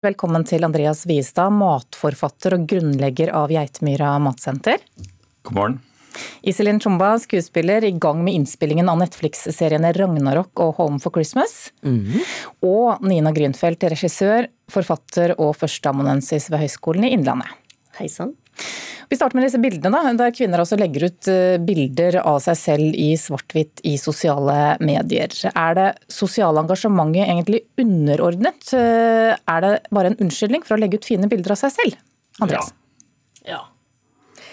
Velkommen 0.00 0.46
til 0.48 0.64
Andreas 0.64 1.02
Wiestad, 1.04 1.52
matforfatter 1.52 2.54
og 2.56 2.62
grunnlegger 2.70 3.34
av 3.36 3.50
Geitmyra 3.52 4.14
matsenter. 4.24 4.80
God 5.44 5.58
morgen. 5.58 5.74
Iselin 6.40 6.80
Chumba, 6.80 7.10
skuespiller, 7.20 7.84
i 7.84 7.90
gang 7.92 8.22
med 8.24 8.38
innspillingen 8.38 8.88
av 8.88 8.96
Netflix-seriene 9.02 9.90
Ragnarok 9.92 10.62
og 10.64 10.72
Home 10.78 11.02
for 11.04 11.12
Christmas. 11.12 11.68
Mm. 11.84 12.16
Og 12.64 13.04
Nina 13.04 13.34
Grünfeldt, 13.36 13.84
regissør, 13.92 14.48
forfatter 14.72 15.34
og 15.36 15.52
førsteamanuensis 15.60 16.48
ved 16.48 16.64
Høgskolen 16.64 17.04
i 17.04 17.12
Innlandet. 17.18 17.52
Hei 18.00 18.08
sann. 18.08 18.32
Vi 19.10 19.16
starter 19.18 19.34
med 19.34 19.48
disse 19.48 19.58
bildene, 19.58 19.90
da, 19.90 20.12
der 20.14 20.34
kvinner 20.34 20.62
også 20.62 20.78
legger 20.78 21.08
ut 21.08 21.28
eh, 21.32 21.56
bilder 21.66 22.20
av 22.22 22.36
seg 22.44 22.58
selv 22.60 22.94
i 22.94 23.08
svart-hvitt 23.18 23.82
i 23.90 23.96
sosiale 23.98 24.76
medier. 24.86 25.34
Er 25.50 25.74
det 25.78 25.88
sosiale 26.06 26.62
engasjementet 26.62 27.24
egentlig 27.24 27.64
underordnet? 27.82 28.70
Eh, 28.78 29.32
er 29.34 29.64
det 29.64 29.72
bare 29.90 30.12
en 30.12 30.20
unnskyldning 30.22 30.62
for 30.66 30.76
å 30.76 30.82
legge 30.82 31.00
ut 31.00 31.08
fine 31.10 31.26
bilder 31.30 31.56
av 31.56 31.62
seg 31.64 31.74
selv? 31.74 31.98
Andreas? 32.38 32.70
Ja. 33.42 33.58
ja. 33.58 34.44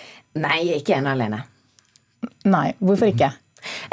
Nei, 0.41 0.62
ikke 0.80 0.98
ene 0.98 1.13
alene. 1.13 1.44
Nei, 2.49 2.71
hvorfor 2.82 3.12
ikke? 3.12 3.30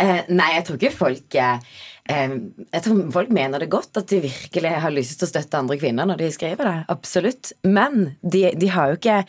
Eh, 0.00 0.22
nei, 0.32 0.48
jeg 0.56 0.64
tror 0.66 0.78
ikke 0.78 0.94
folk 0.94 1.36
eh, 1.40 1.74
eh, 2.10 2.36
jeg 2.62 2.84
tror 2.84 3.02
folk 3.14 3.34
mener 3.34 3.62
det 3.62 3.70
godt, 3.72 3.92
at 4.00 4.08
de 4.12 4.22
virkelig 4.24 4.72
har 4.84 4.94
lyst 4.94 5.18
til 5.18 5.28
å 5.28 5.32
støtte 5.32 5.60
andre 5.60 5.78
kvinner 5.80 6.08
når 6.08 6.22
de 6.22 6.30
skriver 6.34 6.70
det. 6.70 6.78
Absolutt. 6.94 7.52
Men 7.66 8.14
de, 8.22 8.46
de 8.56 8.72
har 8.74 8.92
jo 8.92 9.00
ikke 9.00 9.20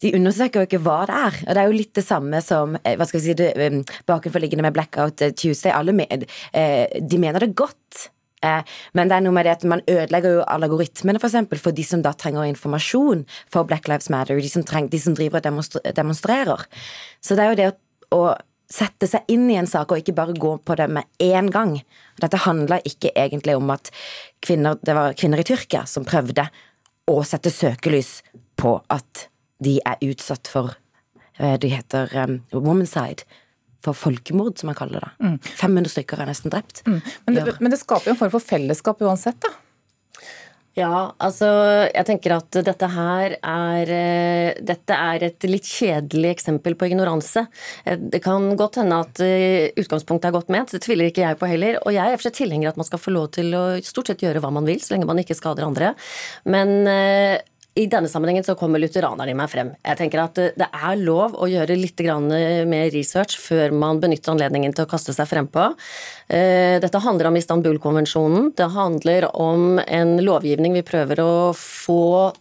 de 0.00 0.12
undersøker 0.16 0.62
jo 0.62 0.68
ikke 0.68 0.82
hva 0.84 1.02
det 1.08 1.16
er. 1.16 1.40
Og 1.46 1.50
det 1.52 1.62
er 1.62 1.68
jo 1.68 1.76
litt 1.76 1.92
det 1.98 2.06
samme 2.06 2.40
som 2.44 2.78
eh, 2.80 2.96
hva 2.96 3.08
skal 3.08 3.20
vi 3.20 3.34
si, 3.34 3.50
um, 3.66 3.82
bakenforliggende 4.08 4.64
med 4.64 4.76
Blackout 4.76 5.24
eh, 5.26 5.34
Tuesday. 5.36 5.74
Alle 5.76 5.94
med, 5.96 6.26
eh, 6.56 6.86
de 7.00 7.20
mener 7.20 7.44
det 7.44 7.54
godt. 7.58 8.08
Men 8.40 9.10
det 9.10 9.12
er 9.18 9.20
noe 9.20 9.36
med 9.36 9.44
det 9.44 9.50
at 9.52 9.64
man 9.68 9.82
ødelegger 9.84 10.38
jo 10.38 10.44
algoritmene 10.48 11.20
for, 11.20 11.28
eksempel, 11.28 11.58
for 11.60 11.76
de 11.76 11.84
som 11.84 12.00
da 12.00 12.14
trenger 12.16 12.46
informasjon 12.48 13.26
for 13.52 13.68
Black 13.68 13.84
Lives 13.90 14.08
Matter, 14.08 14.40
de 14.40 14.48
som, 14.48 14.64
treng, 14.64 14.86
de 14.88 14.96
som 14.96 15.12
driver 15.12 15.42
og 15.42 15.82
demonstrerer. 15.92 16.62
Så 17.20 17.36
det 17.36 17.44
er 17.44 17.50
jo 17.50 17.58
det 17.58 17.66
å, 17.68 17.74
å 18.16 18.22
sette 18.72 19.10
seg 19.10 19.28
inn 19.28 19.44
i 19.52 19.58
en 19.60 19.68
sak 19.68 19.92
og 19.92 20.00
ikke 20.00 20.16
bare 20.16 20.38
gå 20.40 20.54
på 20.64 20.76
det 20.80 20.86
med 20.88 21.04
én 21.20 21.50
gang. 21.52 21.74
Dette 22.22 22.40
handler 22.46 22.80
ikke 22.88 23.12
egentlig 23.12 23.58
om 23.60 23.74
at 23.74 23.92
kvinner, 24.40 24.80
det 24.80 24.96
var 24.96 25.18
kvinner 25.20 25.42
i 25.42 25.44
Tyrkia 25.44 25.84
som 25.90 26.08
prøvde 26.08 26.48
å 27.12 27.20
sette 27.28 27.52
søkelys 27.52 28.22
på 28.56 28.78
at 28.88 29.26
de 29.64 29.78
er 29.86 30.10
utsatt 30.10 30.50
for 30.50 30.74
eh, 31.38 31.56
Det 31.60 31.72
heter 31.72 32.12
um, 32.24 32.40
womanside. 32.52 33.26
For 33.80 33.96
folkemord, 33.96 34.58
som 34.60 34.68
man 34.68 34.76
kaller 34.76 35.06
det. 35.06 35.10
Mm. 35.24 35.38
500 35.40 35.94
stykker 35.94 36.20
er 36.20 36.28
nesten 36.28 36.52
drept. 36.52 36.82
Mm. 36.84 37.00
Men, 37.00 37.34
det, 37.38 37.56
men, 37.62 37.72
det, 37.72 37.80
skaper 37.80 38.10
jo 38.10 38.12
en 38.12 38.20
form 38.20 38.34
for 38.34 38.44
fellesskap 38.44 39.00
uansett, 39.06 39.40
da? 39.40 39.54
Ja, 40.76 41.10
altså 41.18 41.48
jeg 41.88 42.06
tenker 42.06 42.36
at 42.36 42.58
dette 42.62 42.86
her 42.92 43.32
er 43.34 43.90
eh, 43.90 44.60
Dette 44.62 44.94
er 44.94 45.24
et 45.26 45.46
litt 45.48 45.66
kjedelig 45.66 46.30
eksempel 46.36 46.76
på 46.78 46.86
ignoranse. 46.86 47.42
Eh, 47.82 47.96
det 47.98 48.20
kan 48.22 48.52
godt 48.60 48.78
hende 48.82 49.00
at 49.02 49.24
utgangspunktet 49.80 50.28
er 50.28 50.36
godt 50.36 50.52
ment, 50.52 50.76
det 50.76 50.84
tviler 50.84 51.08
ikke 51.08 51.24
jeg 51.24 51.40
på 51.40 51.48
heller. 51.50 51.80
Og 51.82 51.96
jeg 51.96 52.12
er 52.12 52.20
for 52.20 52.36
tilhenger 52.36 52.68
av 52.68 52.76
at 52.76 52.82
man 52.84 52.90
skal 52.92 53.02
få 53.02 53.16
lov 53.16 53.32
til 53.38 53.56
å 53.56 53.64
stort 53.84 54.12
sett 54.12 54.28
gjøre 54.28 54.44
hva 54.44 54.52
man 54.60 54.68
vil, 54.68 54.78
så 54.84 54.94
lenge 54.94 55.08
man 55.08 55.24
ikke 55.24 55.38
skader 55.40 55.66
andre. 55.66 55.94
Men 56.52 56.76
i 57.78 57.86
denne 57.86 58.08
sammenhengen 58.10 58.44
så 58.44 58.56
kommer 58.58 58.80
lutheranerne 58.82 59.30
i 59.30 59.36
meg 59.38 59.50
frem. 59.52 59.68
Jeg 59.86 59.98
tenker 60.00 60.24
at 60.24 60.38
det 60.58 60.66
er 60.66 60.96
lov 60.98 61.36
å 61.38 61.46
gjøre 61.46 61.76
litt 61.78 62.00
mer 62.66 62.90
research 62.90 63.36
før 63.38 63.70
man 63.70 64.00
benytter 64.02 64.32
anledningen 64.32 64.74
til 64.74 64.86
å 64.86 64.90
kaste 64.90 65.14
seg 65.14 65.28
frempå. 65.30 65.68
Eh, 66.26 66.80
dette 66.82 67.02
handler 67.04 67.30
om 67.30 67.38
Istanbul-konvensjonen. 67.38 68.50
Det 68.58 68.70
handler 68.74 69.28
om 69.38 69.78
en 69.86 70.16
lovgivning 70.18 70.74
vi 70.74 70.82
prøver 70.86 71.22
å 71.22 71.30
få 71.54 71.79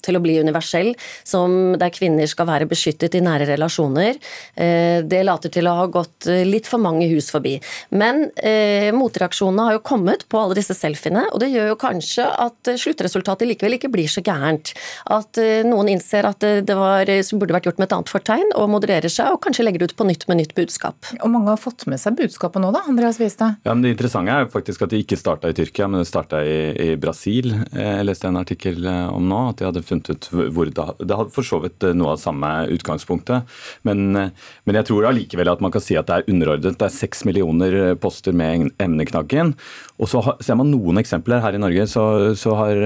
til 0.06 0.18
å 0.18 0.24
bli 0.24 0.38
universell, 0.42 0.94
som 1.28 1.76
der 1.80 1.94
kvinner 1.96 2.30
skal 2.30 2.50
være 2.50 2.68
beskyttet 2.70 3.18
i 3.18 3.24
nære 3.26 3.50
relasjoner. 3.52 4.20
Eh, 4.56 5.00
det 5.06 5.24
later 5.28 5.54
til 5.54 5.70
å 5.70 5.76
ha 5.82 5.88
gått 5.92 6.30
litt 6.48 6.70
for 6.70 6.82
mange 6.82 7.08
hus 7.12 7.30
forbi. 7.34 7.58
Men 7.96 8.28
eh, 8.36 8.90
motreaksjonene 8.96 9.68
har 9.68 9.78
jo 9.78 9.86
kommet 9.86 10.26
på 10.30 10.42
alle 10.42 10.58
disse 10.60 10.76
selfiene, 10.78 11.26
og 11.34 11.42
det 11.44 11.52
gjør 11.54 11.74
jo 11.74 11.80
kanskje 11.80 12.28
at 12.46 12.74
sluttresultatet 12.80 13.50
likevel 13.50 13.78
ikke 13.78 13.92
blir 13.94 14.10
så 14.12 14.24
gærent. 14.26 14.74
At 15.12 15.40
eh, 15.42 15.62
noen 15.68 15.92
innser 15.96 16.28
at 16.30 16.44
det 16.44 16.78
var, 16.78 17.10
burde 17.40 17.56
vært 17.56 17.70
gjort 17.70 17.82
med 17.82 17.90
et 17.90 17.98
annet 17.98 18.14
fortegn, 18.14 18.54
og 18.60 18.72
modererer 18.74 19.12
seg, 19.12 19.34
og 19.34 19.42
kanskje 19.46 19.66
legger 19.66 19.84
det 19.84 19.92
ut 19.92 20.00
på 20.00 20.08
nytt 20.08 20.28
med 20.30 20.42
nytt 20.42 20.56
budskap. 20.58 21.12
Og 21.20 21.32
mange 21.32 21.52
har 21.52 21.60
fått 21.62 21.86
med 21.90 22.02
seg 22.02 22.18
budskapet 22.20 22.62
nå, 22.64 22.72
da, 22.76 22.84
Andreas 22.90 23.20
Viste. 23.22 23.54
Ja, 23.66 23.74
men 23.74 23.84
Det 23.84 23.96
interessante 23.96 24.36
er 24.36 24.50
faktisk 24.52 24.86
at 24.86 24.94
det 24.94 25.04
ikke 25.04 25.20
starta 25.20 25.52
i 25.52 25.56
Tyrkia, 25.58 25.88
men 25.90 26.04
det 26.04 26.10
starta 26.10 26.42
i, 26.46 26.60
i, 26.74 26.90
Brasil. 27.00 27.52
Eh, 27.74 27.94
jeg 28.00 28.08
leste 28.08 28.30
en 28.30 28.40
artikkel 28.40 28.86
eh, 28.86 29.08
om 29.14 29.26
nå, 29.30 29.39
at 29.50 29.60
de 29.60 29.68
hadde 29.68 29.84
funnet 29.86 30.12
ut 30.12 30.30
hvor 30.56 30.70
det, 30.70 30.88
det 31.04 31.20
hadde 31.20 31.36
for 31.36 31.48
så 31.48 31.62
vidt 31.64 31.86
noe 31.98 32.16
av 32.16 32.22
samme 32.22 32.50
utgangspunktet. 32.76 33.48
Men, 33.88 34.10
men 34.16 34.80
jeg 34.80 34.90
tror 34.90 35.10
allikevel 35.10 35.54
at 35.54 35.64
man 35.64 35.74
kan 35.74 35.84
si 35.84 35.98
at 36.00 36.10
det 36.10 36.20
er 36.20 36.34
underordnet. 36.34 36.80
Det 36.80 36.88
er 36.88 36.96
seks 36.96 37.24
millioner 37.28 37.96
poster 38.02 38.36
med 38.36 38.70
emneknaggen. 38.82 39.54
Og 40.00 40.12
så 40.12 40.24
ser 40.44 40.58
man 40.60 40.72
noen 40.72 41.02
eksempler. 41.02 41.44
Her 41.44 41.56
i 41.56 41.62
Norge 41.62 41.86
så, 41.92 42.06
så 42.40 42.56
har 42.60 42.84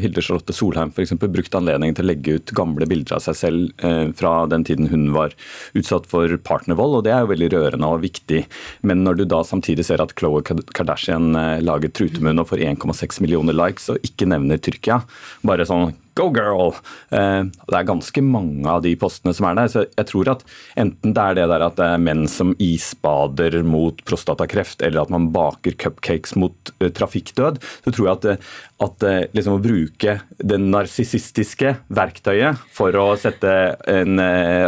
Hilde 0.00 0.22
Charlotte 0.24 0.54
Solheim 0.56 0.92
eksempel, 1.04 1.30
brukt 1.32 1.54
anledningen 1.56 1.96
til 1.96 2.06
å 2.06 2.10
legge 2.10 2.36
ut 2.38 2.54
gamle 2.56 2.88
bilder 2.90 3.18
av 3.18 3.24
seg 3.24 3.38
selv 3.38 3.84
eh, 3.84 4.10
fra 4.16 4.34
den 4.50 4.64
tiden 4.66 4.90
hun 4.92 5.10
var 5.14 5.34
utsatt 5.76 6.08
for 6.10 6.30
partnervold, 6.46 6.98
og 6.98 7.04
det 7.06 7.14
er 7.14 7.24
jo 7.24 7.32
veldig 7.32 7.50
rørende 7.54 7.90
og 7.90 8.04
viktig. 8.04 8.44
Men 8.86 9.04
når 9.06 9.20
du 9.20 9.24
da 9.30 9.42
samtidig 9.46 9.86
ser 9.88 10.02
at 10.04 10.14
Khloe 10.18 10.44
Kardashian 10.44 11.34
eh, 11.38 11.62
lager 11.64 11.92
trutemunn 11.94 12.42
og 12.42 12.50
får 12.52 12.64
1,6 12.74 13.22
millioner 13.24 13.56
likes 13.56 13.90
og 13.92 14.02
ikke 14.06 14.28
nevner 14.30 14.60
Tyrkia, 14.62 15.02
bare 15.46 15.68
sånn 15.68 15.93
Go 16.14 16.28
girl! 16.30 16.76
Eh, 17.10 17.42
det 17.42 17.74
er 17.74 17.86
ganske 17.88 18.22
mange 18.22 18.70
av 18.70 18.84
de 18.84 18.92
postene 18.98 19.34
som 19.34 19.48
er 19.48 19.58
der. 19.58 19.70
Så 19.72 19.82
jeg 19.86 20.08
tror 20.10 20.30
at 20.30 20.44
enten 20.78 21.14
det 21.16 21.24
er 21.24 21.38
det 21.40 21.48
der 21.50 21.64
at 21.66 21.78
det 21.80 21.88
er 21.90 22.04
menn 22.06 22.24
som 22.30 22.54
isbader 22.62 23.58
mot 23.66 23.98
prostatakreft, 24.06 24.84
eller 24.86 25.02
at 25.02 25.12
man 25.14 25.30
baker 25.34 25.74
cupcakes 25.80 26.36
mot 26.38 26.74
uh, 26.78 26.88
trafikkdød, 26.94 27.58
så 27.58 27.94
tror 27.94 28.08
jeg 28.08 28.14
at, 28.14 28.28
eh, 28.30 28.54
at 28.84 29.06
liksom 29.34 29.58
å 29.58 29.62
bruke 29.64 30.18
det 30.38 30.60
narsissistiske 30.62 31.76
verktøyet 31.94 32.62
for 32.74 32.94
å 33.00 33.06
sette 33.18 33.52
en 33.90 34.20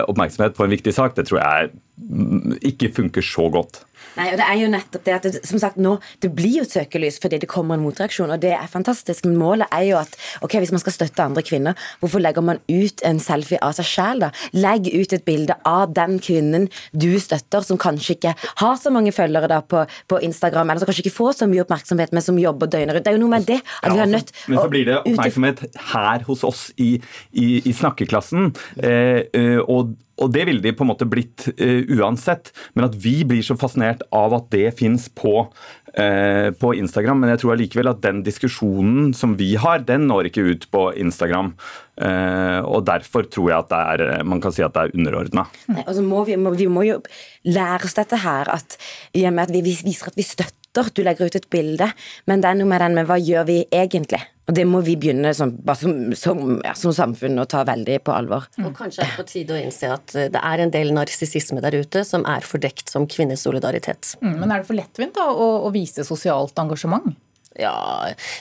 oppmerksomhet 0.06 0.56
på 0.56 0.64
en 0.64 0.72
viktig 0.72 0.94
sak, 0.94 1.14
det 1.18 1.26
tror 1.28 1.42
jeg 1.42 1.70
mm, 2.00 2.56
ikke 2.72 2.94
funker 2.96 3.26
så 3.26 3.50
godt. 3.52 3.82
Nei, 4.16 4.30
og 4.32 4.38
det 4.40 4.46
er 4.46 4.58
jo 4.60 4.68
nettopp 4.72 5.04
det 5.06 5.14
at 5.16 5.26
det, 5.28 5.40
som 5.46 5.60
sagt 5.60 5.78
nå, 5.80 5.96
det 6.24 6.30
blir 6.36 6.60
jo 6.60 6.66
et 6.66 6.72
søkelys 6.72 7.18
fordi 7.22 7.40
det 7.42 7.50
kommer 7.50 7.76
en 7.76 7.84
motreaksjon, 7.84 8.32
og 8.32 8.40
det 8.42 8.54
er 8.56 8.70
fantastisk. 8.70 9.26
Men 9.28 9.38
målet 9.40 9.72
er 9.74 9.84
jo 9.90 9.98
at 10.00 10.16
ok, 10.46 10.58
hvis 10.62 10.72
man 10.74 10.82
skal 10.82 10.96
støtte 10.96 11.24
andre 11.24 11.44
kvinner, 11.46 11.76
hvorfor 12.00 12.22
legger 12.22 12.44
man 12.44 12.62
ut 12.70 13.04
en 13.06 13.20
selfie 13.22 13.60
av 13.64 13.76
seg 13.76 13.88
sjæl, 13.90 14.24
da? 14.24 14.30
Legg 14.56 14.88
ut 14.92 15.12
et 15.16 15.26
bilde 15.26 15.58
av 15.68 15.92
den 15.96 16.18
kvinnen 16.22 16.68
du 16.96 17.10
støtter, 17.22 17.66
som 17.66 17.80
kanskje 17.80 18.16
ikke 18.16 18.34
har 18.62 18.80
så 18.80 18.92
mange 18.94 19.12
følgere 19.16 19.50
da 19.52 19.60
på, 19.60 19.84
på 20.08 20.20
Instagram, 20.24 20.72
eller 20.72 20.84
som 20.84 20.90
kanskje 20.90 21.06
ikke 21.06 21.16
får 21.18 21.38
så 21.42 21.50
mye 21.50 21.66
oppmerksomhet, 21.66 22.14
men 22.16 22.24
som 22.24 22.40
jobber 22.40 22.72
døgnet 22.72 22.96
rundt. 22.96 23.06
Det 23.06 23.12
er 23.12 23.18
jo 23.18 23.24
noe 23.26 23.34
med 23.36 23.48
det 23.48 23.60
at 23.60 23.90
ja, 23.90 23.92
vi 23.92 24.02
har 24.02 24.10
nødt 24.10 24.32
Men 24.46 24.62
så 24.62 24.72
blir 24.72 24.88
det 24.88 24.98
oppmerksomhet 25.02 25.62
her 25.92 26.26
hos 26.30 26.46
oss 26.46 26.66
i, 26.80 26.96
i, 27.36 27.46
i 27.60 27.76
snakkeklassen, 27.76 28.52
eh 28.82 29.62
og 29.66 29.94
og 30.16 30.32
det 30.32 30.46
ville 30.48 30.64
de 30.64 30.72
på 30.72 30.84
en 30.84 30.90
måte 30.90 31.08
blitt 31.08 31.48
uh, 31.60 31.82
uansett, 31.98 32.52
men 32.74 32.88
at 32.88 32.96
vi 33.00 33.18
blir 33.28 33.44
så 33.44 33.56
fascinert 33.58 34.04
av 34.14 34.34
at 34.36 34.48
det 34.54 34.70
fins 34.78 35.08
på, 35.12 35.34
uh, 35.46 36.48
på, 36.56 36.72
Instagram. 36.80 37.20
Men 37.20 37.34
jeg 37.34 37.42
tror 37.42 37.54
allikevel 37.56 37.92
at 37.92 38.02
den 38.04 38.22
diskusjonen 38.26 39.12
som 39.16 39.36
vi 39.36 39.52
har, 39.60 39.84
den 39.84 40.08
når 40.08 40.30
ikke 40.30 40.46
ut 40.48 40.68
på 40.72 40.88
Instagram. 40.96 41.52
Uh, 42.00 42.60
og 42.64 42.86
derfor 42.88 43.28
tror 43.28 43.50
jeg 43.52 43.66
at 43.66 43.76
er, 43.76 44.06
man 44.28 44.40
kan 44.44 44.54
si 44.56 44.64
at 44.64 44.76
det 44.76 44.86
er 44.86 44.96
underordna. 44.96 45.46
Altså 45.84 46.04
vi, 46.04 46.36
vi, 46.36 46.68
må, 46.68 46.86
jo 46.88 47.00
lære 47.48 47.88
oss 47.88 47.96
dette 47.96 48.20
her, 48.24 48.52
at 48.52 48.78
at 49.16 49.52
vi 49.52 49.62
viser 49.64 50.08
at 50.10 50.16
vi 50.16 50.24
støtter 50.24 50.90
Du 50.92 51.00
legger 51.00 51.30
ut 51.30 51.36
et 51.38 51.46
bilde, 51.48 51.86
men 52.28 52.42
det 52.44 52.50
er 52.50 52.58
noe 52.58 52.68
med 52.68 52.82
den 52.84 52.98
med 52.98 53.06
hva 53.08 53.16
gjør 53.16 53.46
vi 53.48 53.62
egentlig? 53.72 54.20
Og 54.46 54.54
det 54.54 54.62
må 54.68 54.80
vi 54.86 54.94
begynne 55.00 55.32
som, 55.34 55.50
som, 55.74 55.94
som, 56.14 56.42
ja, 56.62 56.72
som, 56.78 56.94
samfunn 56.94 57.42
å 57.42 57.48
ta 57.50 57.64
veldig 57.66 57.98
på 58.06 58.14
alvor. 58.14 58.46
Og 58.62 58.70
kanskje 58.76 59.02
er 59.02 59.10
det 59.10 59.18
på 59.18 59.26
tide 59.26 59.56
å 59.56 59.58
innse 59.58 59.90
at 59.90 60.14
eh, 60.14 60.28
det 60.30 60.42
er 60.42 60.62
en 60.62 60.72
del 60.74 60.92
narsissisme 60.94 61.62
der 61.64 61.74
ute 61.80 62.04
som 62.06 62.26
er 62.30 62.46
fordekt 62.46 62.92
som 62.92 63.08
kvinnesolidaritet. 63.10 64.14
Mm, 64.22 64.36
men 64.38 64.52
er 64.52 64.62
det 64.62 64.70
for 64.70 64.78
lettvint 64.78 65.18
da, 65.18 65.26
å, 65.34 65.48
å 65.66 65.72
vise 65.74 66.06
sosialt 66.06 66.62
engasjement? 66.62 67.16
Ja 67.56 67.74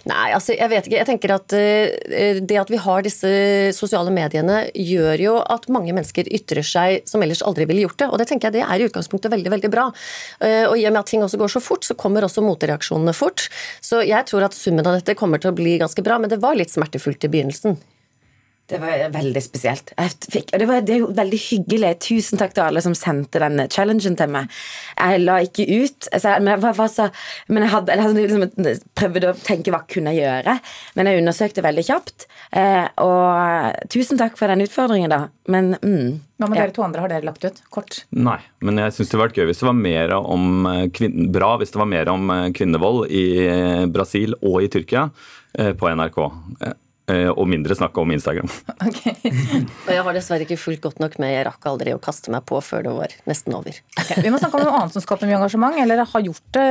Nei, 0.10 0.28
altså 0.36 0.56
jeg 0.56 0.70
vet 0.72 0.88
ikke. 0.88 0.98
Jeg 1.00 1.08
tenker 1.08 1.34
at 1.38 1.56
uh, 1.56 2.42
det 2.44 2.60
at 2.60 2.72
vi 2.72 2.80
har 2.82 3.06
disse 3.06 3.32
sosiale 3.76 4.12
mediene, 4.14 4.66
gjør 4.76 5.24
jo 5.24 5.36
at 5.40 5.70
mange 5.72 5.96
mennesker 5.96 6.30
ytrer 6.36 6.66
seg 6.66 7.08
som 7.10 7.24
ellers 7.24 7.44
aldri 7.46 7.68
ville 7.70 7.86
gjort 7.86 8.00
det. 8.04 8.10
Og 8.12 8.22
det 8.22 8.30
tenker 8.30 8.50
jeg 8.50 8.60
det 8.60 8.66
er 8.68 8.84
i 8.84 8.90
utgangspunktet 8.90 9.34
veldig, 9.34 9.54
veldig 9.56 9.72
bra. 9.74 9.88
Uh, 10.44 10.66
og 10.70 10.78
i 10.78 10.86
og 10.86 10.94
med 10.94 11.02
at 11.02 11.12
ting 11.14 11.26
også 11.26 11.40
går 11.42 11.56
så 11.56 11.64
fort, 11.64 11.88
så 11.88 11.98
kommer 12.00 12.28
også 12.28 12.44
motreaksjonene 12.46 13.16
fort. 13.16 13.48
Så 13.84 14.04
jeg 14.06 14.28
tror 14.30 14.48
at 14.48 14.58
summen 14.58 14.86
av 14.86 15.00
dette 15.00 15.18
kommer 15.18 15.42
til 15.42 15.54
å 15.54 15.58
bli 15.58 15.80
ganske 15.82 16.06
bra, 16.06 16.20
men 16.22 16.32
det 16.32 16.42
var 16.44 16.60
litt 16.60 16.74
smertefullt 16.74 17.28
i 17.28 17.32
begynnelsen. 17.32 17.80
Det 18.66 18.80
var 18.82 19.12
veldig 19.14 19.42
spesielt. 19.46 19.92
Fikk, 20.26 20.50
og 20.56 20.62
det, 20.62 20.66
var, 20.66 20.80
det 20.82 20.96
er 20.96 21.02
jo 21.04 21.10
veldig 21.14 21.38
hyggelig. 21.38 21.92
Tusen 22.02 22.40
takk 22.42 22.56
til 22.56 22.64
alle 22.66 22.82
som 22.82 22.96
sendte 22.98 23.38
denne 23.42 23.68
challengen 23.70 24.18
til 24.18 24.32
meg. 24.34 24.50
Jeg 24.98 25.22
la 25.22 25.36
ikke 25.46 25.68
ut 25.70 26.08
altså, 26.10 26.32
men, 26.40 26.50
jeg, 26.56 26.62
var, 26.66 26.88
så, 26.90 27.06
men 27.52 27.66
jeg, 27.68 27.72
hadde, 27.76 27.94
jeg 27.94 28.08
hadde 28.08 28.24
liksom 28.24 28.72
prøvd 28.98 29.28
å 29.30 29.34
tenke 29.46 29.74
hva 29.76 29.84
kunne 29.86 30.16
jeg 30.16 30.26
gjøre. 30.26 30.56
Men 30.98 31.10
jeg 31.12 31.22
undersøkte 31.22 31.66
veldig 31.66 31.84
kjapt. 31.86 32.26
Eh, 32.58 32.88
og 33.06 33.86
tusen 33.94 34.18
takk 34.18 34.40
for 34.40 34.50
den 34.50 34.66
utfordringen, 34.66 35.14
da. 35.14 35.28
Men 35.52 35.76
mm, 35.78 36.08
Hva 36.42 36.50
med 36.50 36.58
ja. 36.58 36.66
dere 36.66 36.74
to 36.74 36.86
andre? 36.88 37.04
Har 37.04 37.14
dere 37.14 37.28
lagt 37.28 37.46
ut? 37.46 37.62
Kort? 37.70 38.00
Nei, 38.18 38.40
men 38.66 38.82
jeg 38.82 38.96
syns 38.96 39.12
det 39.12 39.18
hadde 39.20 39.28
vært 39.28 39.38
gøy 39.38 39.50
hvis 39.52 39.62
det 39.62 39.70
var 39.70 39.78
mer 39.78 40.16
om 40.18 40.72
eh, 40.72 40.88
kvinne, 40.96 41.28
bra 41.38 41.52
hvis 41.62 41.76
det 41.76 41.84
var 41.84 41.92
mer 41.94 42.10
om 42.16 42.34
eh, 42.34 42.48
kvinnevold 42.58 43.06
i 43.14 43.26
eh, 43.46 43.86
Brasil 43.94 44.34
og 44.42 44.64
i 44.66 44.72
Tyrkia 44.74 45.12
på 45.56 45.88
NRK. 45.88 46.18
Eh, 46.66 46.74
og 47.06 47.46
mindre 47.50 47.76
snakke 47.78 48.02
om 48.02 48.14
Instagram. 48.16 48.50
Ok. 48.86 49.02
og 49.06 49.90
jeg 49.94 50.04
har 50.06 50.16
dessverre 50.16 50.46
ikke 50.46 50.58
fulgt 50.60 50.84
godt 50.84 51.00
nok 51.02 51.16
med. 51.22 51.32
Jeg 51.34 51.46
rakk 51.48 51.68
aldri 51.70 51.94
å 51.96 52.00
kaste 52.02 52.32
meg 52.34 52.44
på 52.48 52.60
før 52.64 52.84
det 52.86 52.94
var 52.94 53.14
nesten 53.30 53.56
over. 53.58 53.78
Okay. 53.98 54.22
Vi 54.26 54.32
må 54.34 54.40
snakke 54.42 54.60
om 54.60 54.66
noe 54.66 54.80
annet 54.80 54.96
som 54.96 55.04
skaper 55.04 55.30
mye 55.30 55.38
engasjement, 55.40 55.78
eller 55.82 56.04
har 56.06 56.26
gjort 56.26 56.44
det, 56.58 56.66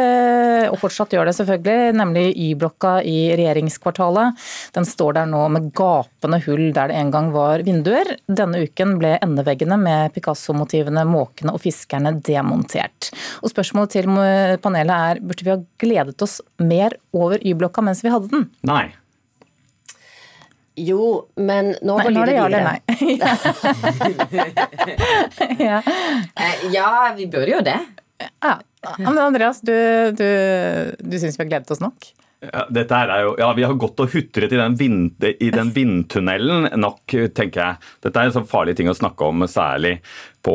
og 0.70 0.78
fortsatt 0.82 1.14
gjør 1.16 1.31
det 1.31 1.36
selvfølgelig, 1.38 1.94
nemlig 1.98 2.25
Y-blokka 2.46 2.96
i 3.08 3.16
regjeringskvartalet. 3.38 4.44
Den 4.76 4.88
står 4.88 5.19
der 5.19 5.31
nå 5.31 5.42
med 5.54 5.70
gapende 5.76 6.40
hull 6.46 6.66
der 6.76 6.90
det 6.92 6.98
en 7.00 7.12
gang 7.14 7.31
var 7.34 7.64
vinduer. 7.66 8.14
Denne 8.26 8.64
uken 8.66 8.96
ble 9.00 9.14
endeveggene 9.25 9.78
med 9.81 10.14
Picasso-motivene 10.16 11.06
Måkene 11.08 11.54
og 11.54 11.62
Fiskerne 11.64 12.14
demontert. 12.25 13.10
Og 13.42 13.52
spørsmålet 13.52 13.96
til 13.96 14.10
panelet 14.64 14.94
er 15.14 15.22
burde 15.25 15.46
vi 15.46 15.54
ha 15.54 15.60
gledet 15.82 16.26
oss 16.26 16.40
mer 16.62 16.98
over 17.14 17.42
Y-blokka 17.42 17.84
mens 17.84 18.04
vi 18.04 18.12
hadde 18.14 18.31
den? 18.32 18.48
Nei. 18.66 18.92
Jo, 20.76 21.29
men 21.38 21.75
nå 21.87 21.97
nei, 21.99 22.05
går 22.05 22.12
livet 22.17 22.35
videre. 22.35 22.79
ja. 25.69 25.79
Eh, 26.35 26.65
ja, 26.75 26.88
vi 27.17 27.26
burde 27.31 27.53
jo 27.53 27.61
det. 27.62 27.79
Ja. 28.43 28.56
Men 28.99 29.19
Andreas, 29.19 29.61
du, 29.62 29.75
du, 30.19 30.26
du 30.99 31.19
syns 31.19 31.38
vi 31.38 31.44
har 31.44 31.50
gledet 31.53 31.71
oss 31.71 31.81
nok? 31.82 32.11
Ja, 32.44 32.66
dette 32.72 32.98
her 32.98 33.10
er 33.12 33.25
jo, 33.25 33.32
ja, 33.40 33.48
Vi 33.56 33.64
har 33.64 33.75
gått 33.81 34.00
og 34.02 34.12
hutret 34.12 34.52
i 34.52 34.60
den, 34.60 34.76
vind, 34.76 35.25
i 35.25 35.50
den 35.54 35.72
vindtunnelen 35.75 36.69
nok, 36.81 37.16
tenker 37.36 37.60
jeg. 37.60 37.90
Dette 38.04 38.20
er 38.20 38.28
en 38.28 38.36
sånn 38.36 38.48
farlig 38.48 38.76
ting 38.78 38.90
å 38.90 38.96
snakke 38.96 39.28
om, 39.28 39.46
særlig 39.48 39.98
på, 40.44 40.54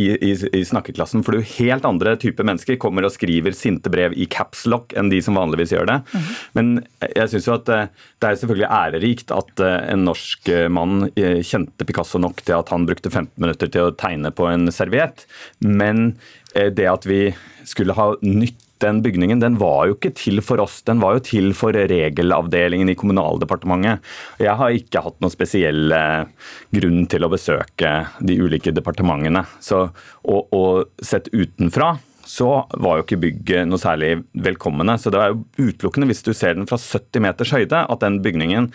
i, 0.00 0.06
i, 0.14 0.30
i, 0.32 0.62
snakkeklassen. 0.64 1.24
For 1.24 1.34
det 1.34 1.40
er 1.40 1.44
jo 1.44 1.66
helt 1.66 1.88
andre 1.88 2.14
typer 2.20 2.46
mennesker 2.48 2.78
kommer 2.80 3.04
og 3.04 3.12
skriver 3.12 3.56
sinte 3.56 3.92
brev 3.92 4.14
i 4.16 4.28
capslock 4.30 4.94
enn 4.96 5.12
de 5.12 5.20
som 5.24 5.36
vanligvis 5.36 5.74
gjør 5.76 5.90
det. 5.90 5.98
Mm. 6.14 6.30
Men 6.56 6.72
jeg 7.04 7.32
syns 7.34 7.50
jo 7.50 7.58
at 7.58 7.72
eh, 7.74 7.90
det 8.20 8.30
er 8.30 8.40
selvfølgelig 8.40 8.70
ærerikt 8.78 9.36
at 9.36 9.64
eh, 9.66 9.76
en 9.92 10.06
norsk 10.08 10.52
eh, 10.54 10.70
mann 10.72 11.10
kjente 11.18 11.86
Picasso 11.88 12.20
nok 12.22 12.40
til 12.46 12.56
at 12.56 12.72
han 12.72 12.88
brukte 12.88 13.12
15 13.12 13.34
minutter 13.42 13.72
til 13.72 13.90
å 13.90 13.94
tegne 13.98 14.32
på 14.32 14.48
en 14.48 14.72
serviett. 14.72 15.26
Men 15.60 16.14
det 16.50 16.88
at 16.90 17.04
vi 17.06 17.28
skulle 17.68 17.94
ha 17.94 18.08
nytt 18.24 18.69
den 18.82 19.00
bygningen 19.04 19.42
den 19.42 19.56
var 19.60 19.88
jo 19.88 19.96
ikke 19.96 20.12
til 20.16 20.40
for 20.44 20.62
oss, 20.62 20.80
den 20.86 21.00
var 21.02 21.16
jo 21.16 21.24
til 21.30 21.50
for 21.56 21.76
regelavdelingen 21.76 22.92
i 22.92 22.96
Kommunaldepartementet. 22.98 24.04
Jeg 24.42 24.56
har 24.60 24.76
ikke 24.76 25.02
hatt 25.04 25.18
noen 25.22 25.34
spesiell 25.34 25.94
eh, 25.96 26.52
grunn 26.76 27.02
til 27.10 27.26
å 27.26 27.32
besøke 27.32 27.94
de 28.20 28.38
ulike 28.40 28.74
departementene. 28.74 29.44
Så, 29.62 29.86
og, 30.24 30.54
og 30.56 31.04
sett 31.04 31.30
utenfra 31.32 31.94
så 32.30 32.50
var 32.78 32.98
jo 32.98 33.04
ikke 33.06 33.20
bygget 33.24 33.68
noe 33.68 33.80
særlig 33.80 34.12
velkommende. 34.38 34.96
Så 35.00 35.10
det 35.12 35.20
er 35.20 35.32
jo 35.32 35.70
utelukkende 35.70 36.10
hvis 36.10 36.24
du 36.26 36.32
ser 36.36 36.56
den 36.56 36.68
fra 36.70 36.78
70 36.80 37.24
meters 37.24 37.54
høyde 37.56 37.84
at 37.90 38.04
den 38.04 38.20
bygningen 38.24 38.70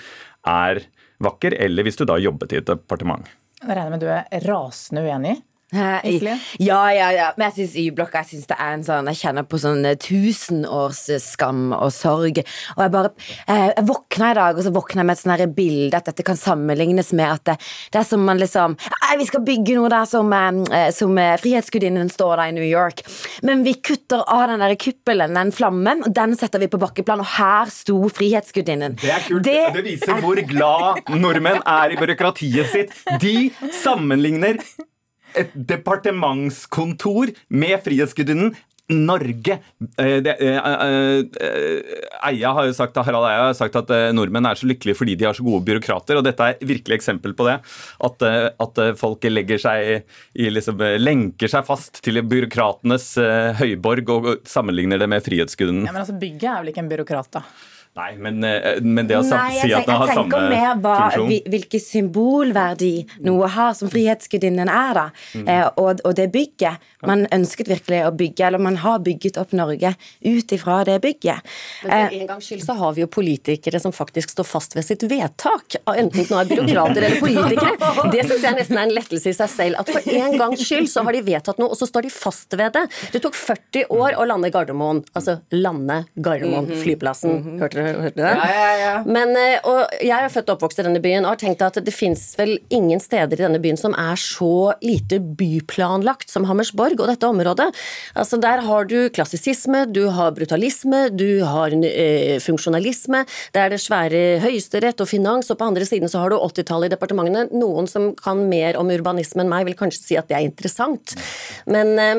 er 0.50 0.84
vakker, 1.24 1.56
eller 1.63 1.88
hvis 1.88 2.00
du 2.00 2.06
da 2.07 2.19
jobbet 2.19 2.54
i 2.54 2.60
et 2.60 2.68
departement. 2.68 3.24
Jeg 3.62 3.72
regner 3.72 3.96
med 3.96 4.04
du 4.04 4.10
er 4.12 4.44
rasende 4.46 5.06
uenig? 5.06 5.38
Ja, 6.60 6.83
ja, 6.95 7.10
ja. 7.16 7.31
Men 7.38 7.50
jeg 7.50 7.57
syns 7.60 7.77
Y-blokka 7.86 8.24
jeg 8.24 8.33
synes 8.33 8.50
det 8.51 8.57
er 8.60 8.75
en 8.75 8.86
sånn 8.86 9.10
Jeg 9.12 9.22
kjenner 9.22 9.48
på 9.48 9.60
sånn 9.62 9.83
tusenårsskam 10.01 10.56
tusenårs 10.66 11.10
eh, 11.10 11.22
skam 11.22 11.74
og 11.75 11.92
sorg. 11.94 12.42
Og 12.75 12.83
jeg 12.83 12.94
bare 12.94 13.12
Jeg, 13.48 13.74
jeg 13.75 13.86
våkna 13.88 14.31
i 14.31 14.38
dag, 14.38 14.57
og 14.57 14.66
så 14.66 14.74
våkna 14.74 15.01
jeg 15.04 15.10
med 15.10 15.16
et 15.16 15.24
sånt 15.24 15.56
bilde 15.56 16.00
at 16.00 16.10
dette 16.10 16.25
kan 16.25 16.39
sammenlignes 16.39 17.12
med 17.13 17.30
at 17.31 17.44
det, 17.45 17.57
det 17.94 18.01
er 18.01 18.07
som 18.07 18.24
man 18.25 18.39
liksom 18.42 18.77
Vi 19.19 19.27
skal 19.27 19.45
bygge 19.45 19.77
noe 19.77 19.92
der 19.92 20.07
som, 20.10 20.31
eh, 20.33 20.89
som 20.95 21.16
Frihetsgudinnen 21.16 22.10
står 22.12 22.38
der 22.38 22.51
i 22.51 22.56
New 22.56 22.66
York. 22.66 23.04
Men 23.44 23.63
vi 23.63 23.75
kutter 23.75 24.24
av 24.28 24.48
den 24.50 24.63
der 24.63 24.75
kuppelen, 24.80 25.36
den 25.36 25.51
flammen, 25.56 26.04
og 26.06 26.13
den 26.16 26.36
setter 26.38 26.62
vi 26.62 26.69
på 26.71 26.80
bakkeplan. 26.81 27.24
Og 27.24 27.31
her 27.38 27.71
sto 27.74 28.00
Frihetsgudinnen. 28.10 28.98
Det 29.01 29.12
er 29.12 29.24
kult. 29.28 29.45
Det, 29.45 29.62
det 29.75 29.86
viser 29.86 30.19
hvor 30.24 30.39
glad 30.50 31.06
nordmenn 31.16 31.62
er 31.62 31.94
i 31.94 32.00
byråkratiet 32.00 32.71
sitt. 32.74 33.00
De 33.21 33.36
sammenligner 33.83 34.60
et 35.39 35.57
departementskontor 35.73 37.33
med 37.49 37.77
Frihetsgudinnen. 37.85 38.55
Norge 38.87 39.55
eh, 39.97 40.05
eh, 40.05 40.57
eh, 41.41 41.79
Eia 42.29 42.51
har 42.53 42.67
jo 42.67 42.73
sagt, 42.77 42.97
Harald 43.01 43.25
Eia 43.25 43.47
har 43.47 43.55
sagt 43.57 43.77
at 43.79 43.89
nordmenn 44.13 44.45
er 44.45 44.59
så 44.59 44.69
lykkelige 44.69 44.99
fordi 44.99 45.15
de 45.17 45.25
har 45.25 45.37
så 45.37 45.45
gode 45.45 45.65
byråkrater. 45.65 46.19
og 46.19 46.25
Dette 46.27 46.51
er 46.51 46.61
virkelig 46.61 46.99
eksempel 46.99 47.33
på 47.37 47.47
det. 47.49 47.57
At, 48.05 48.25
at 48.61 48.81
folk 48.99 49.25
legger 49.25 49.61
seg 49.61 50.05
i, 50.37 50.49
liksom, 50.53 50.83
lenker 51.01 51.49
seg 51.49 51.65
fast 51.65 52.03
til 52.05 52.21
byråkratenes 52.21 53.15
høyborg 53.57 54.11
og 54.13 54.29
sammenligner 54.49 55.01
det 55.01 55.09
med 55.09 55.25
Frihetsgudinnen. 55.25 55.87
Ja, 55.87 55.95
men 55.95 56.03
altså, 56.05 56.17
Bygget 56.21 56.51
er 56.51 56.61
vel 56.61 56.73
ikke 56.73 56.85
en 56.85 56.93
byråkrat, 56.93 57.33
da? 57.39 57.45
Nei, 57.95 58.18
men, 58.19 58.44
eh, 58.44 58.81
men, 58.83 59.07
det 59.07 59.15
å 59.15 59.21
Nei, 59.24 59.53
si 59.56 59.69
at 59.71 59.86
det 59.88 59.95
har 59.95 60.09
samme 60.12 60.39
mer 60.51 60.74
hva, 60.83 60.95
funksjon 61.13 61.51
Hvilken 61.53 61.80
symbolverdi 61.80 63.06
noe 63.24 63.47
har, 63.53 63.71
som 63.77 63.88
Frihetsgudinnen 63.92 64.68
er, 64.68 64.97
da. 64.97 65.06
Mm. 65.31 65.45
Eh, 65.47 65.68
og, 65.80 66.01
og, 66.03 66.12
det 66.18 66.25
bygget. 66.33 66.83
Man 67.07 67.24
ønsket 67.31 67.71
virkelig 67.71 68.01
å 68.03 68.12
bygge, 68.12 68.50
eller 68.50 68.59
man 68.59 68.81
har 68.83 69.00
bygget 69.06 69.39
opp 69.39 69.53
Norge 69.56 69.94
ut 70.25 70.56
ifra 70.57 70.81
det 70.89 70.97
bygget. 71.06 71.56
Men 71.86 71.94
for 71.94 72.18
eh, 72.18 72.18
en 72.19 72.30
gangs 72.33 72.50
skyld 72.50 72.65
så 72.65 72.75
har 72.81 72.97
vi 72.97 73.06
jo 73.06 73.07
politikere 73.15 73.80
som 73.80 73.95
faktisk 73.95 74.36
står 74.36 74.50
fast 74.50 74.75
ved 74.75 74.88
sitt 74.89 75.07
vedtak. 75.07 75.80
Enten 75.94 76.19
det 76.19 76.27
nå 76.33 76.42
er 76.42 76.51
byråkrater 76.51 77.07
eller 77.07 77.24
politikere. 77.24 78.12
Det 78.12 78.27
syns 78.27 78.44
jeg 78.50 78.59
nesten 78.59 78.81
er 78.81 78.89
en 78.89 78.95
lettelse 78.97 79.31
i 79.31 79.39
seg 79.39 79.53
selv. 79.56 79.80
At 79.80 79.94
for 79.95 80.12
en 80.18 80.38
gangs 80.42 80.65
skyld 80.68 80.92
så 80.92 81.06
har 81.07 81.15
de 81.15 81.24
vedtatt 81.31 81.63
noe, 81.63 81.71
og 81.71 81.80
så 81.80 81.88
står 81.88 82.09
de 82.09 82.13
fast 82.18 82.59
ved 82.59 82.75
det. 82.75 82.83
Det 83.15 83.24
tok 83.24 83.39
40 83.39 83.88
år 83.95 84.19
å 84.19 84.27
lande 84.27 84.51
Gardermoen. 84.51 85.06
Altså 85.15 85.39
lande 85.56 86.03
Gardermoen, 86.19 86.68
mhm. 86.74 86.83
flyplassen. 86.83 87.39
Mhm. 87.39 87.57
Hørte 87.63 87.80
dere 87.80 87.84
hørte 87.85 88.19
det? 88.19 88.31
Ja, 88.31 88.49
ja, 88.51 88.73
ja. 88.81 88.93
Men, 89.05 89.33
eh, 89.39 89.57
og 89.67 89.93
jeg 90.03 90.15
er 90.15 90.33
født 90.33 90.49
og 90.49 90.57
oppvokst 90.57 90.81
i 90.81 90.85
denne 90.87 91.01
byen 91.03 91.25
og 91.25 91.35
har 91.35 91.41
tenkt 91.41 91.63
at 91.65 91.79
det 91.85 91.93
fins 91.93 92.23
vel 92.39 92.55
ingen 92.73 93.01
steder 93.03 93.37
i 93.37 93.45
denne 93.45 93.61
byen 93.63 93.79
som 93.79 93.95
er 93.99 94.19
så 94.19 94.73
lite 94.83 95.19
byplanlagt 95.39 96.31
som 96.31 96.47
Hammersborg 96.49 96.99
og 96.99 97.09
dette 97.11 97.29
området. 97.29 97.69
Altså 98.15 98.39
Der 98.41 98.63
har 98.65 98.89
du 98.89 98.97
klassisisme, 99.15 99.85
du 99.91 100.07
har 100.15 100.35
brutalisme, 100.37 101.07
du 101.15 101.43
har 101.45 101.73
eh, 101.75 102.37
funksjonalisme. 102.43 103.25
Det 103.55 103.63
er 103.63 103.73
det 103.73 103.81
svære 103.83 104.23
høyesterett 104.43 105.01
og 105.03 105.09
finans, 105.09 105.51
og 105.51 105.59
på 105.59 105.69
andre 105.69 105.87
siden 105.87 106.11
så 106.11 106.23
har 106.23 106.33
du 106.33 106.39
80-tallet 106.39 106.91
i 106.91 106.95
departementene. 106.95 107.47
Noen 107.55 107.89
som 107.91 108.11
kan 108.18 108.45
mer 108.49 108.80
om 108.80 108.92
urbanisme 108.94 109.45
enn 109.45 109.51
meg, 109.51 109.68
vil 109.69 109.80
kanskje 109.80 110.04
si 110.04 110.19
at 110.19 110.30
det 110.30 110.39
er 110.39 110.47
interessant. 110.47 111.15
Men 111.69 111.99
eh, 111.99 112.15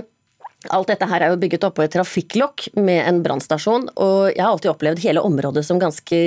Alt 0.75 0.90
dette 0.92 1.08
her 1.08 1.25
er 1.25 1.32
jo 1.32 1.40
bygget 1.40 1.66
oppå 1.68 1.85
et 1.85 1.94
trafikklokk 1.94 2.68
med 2.78 3.02
en 3.04 3.23
brannstasjon, 3.25 3.88
og 3.94 4.32
jeg 4.32 4.42
har 4.42 4.52
alltid 4.52 4.73
opplevd 4.73 5.02
hele 5.04 5.23
området 5.26 5.64
som 5.66 5.80
ganske 5.82 6.20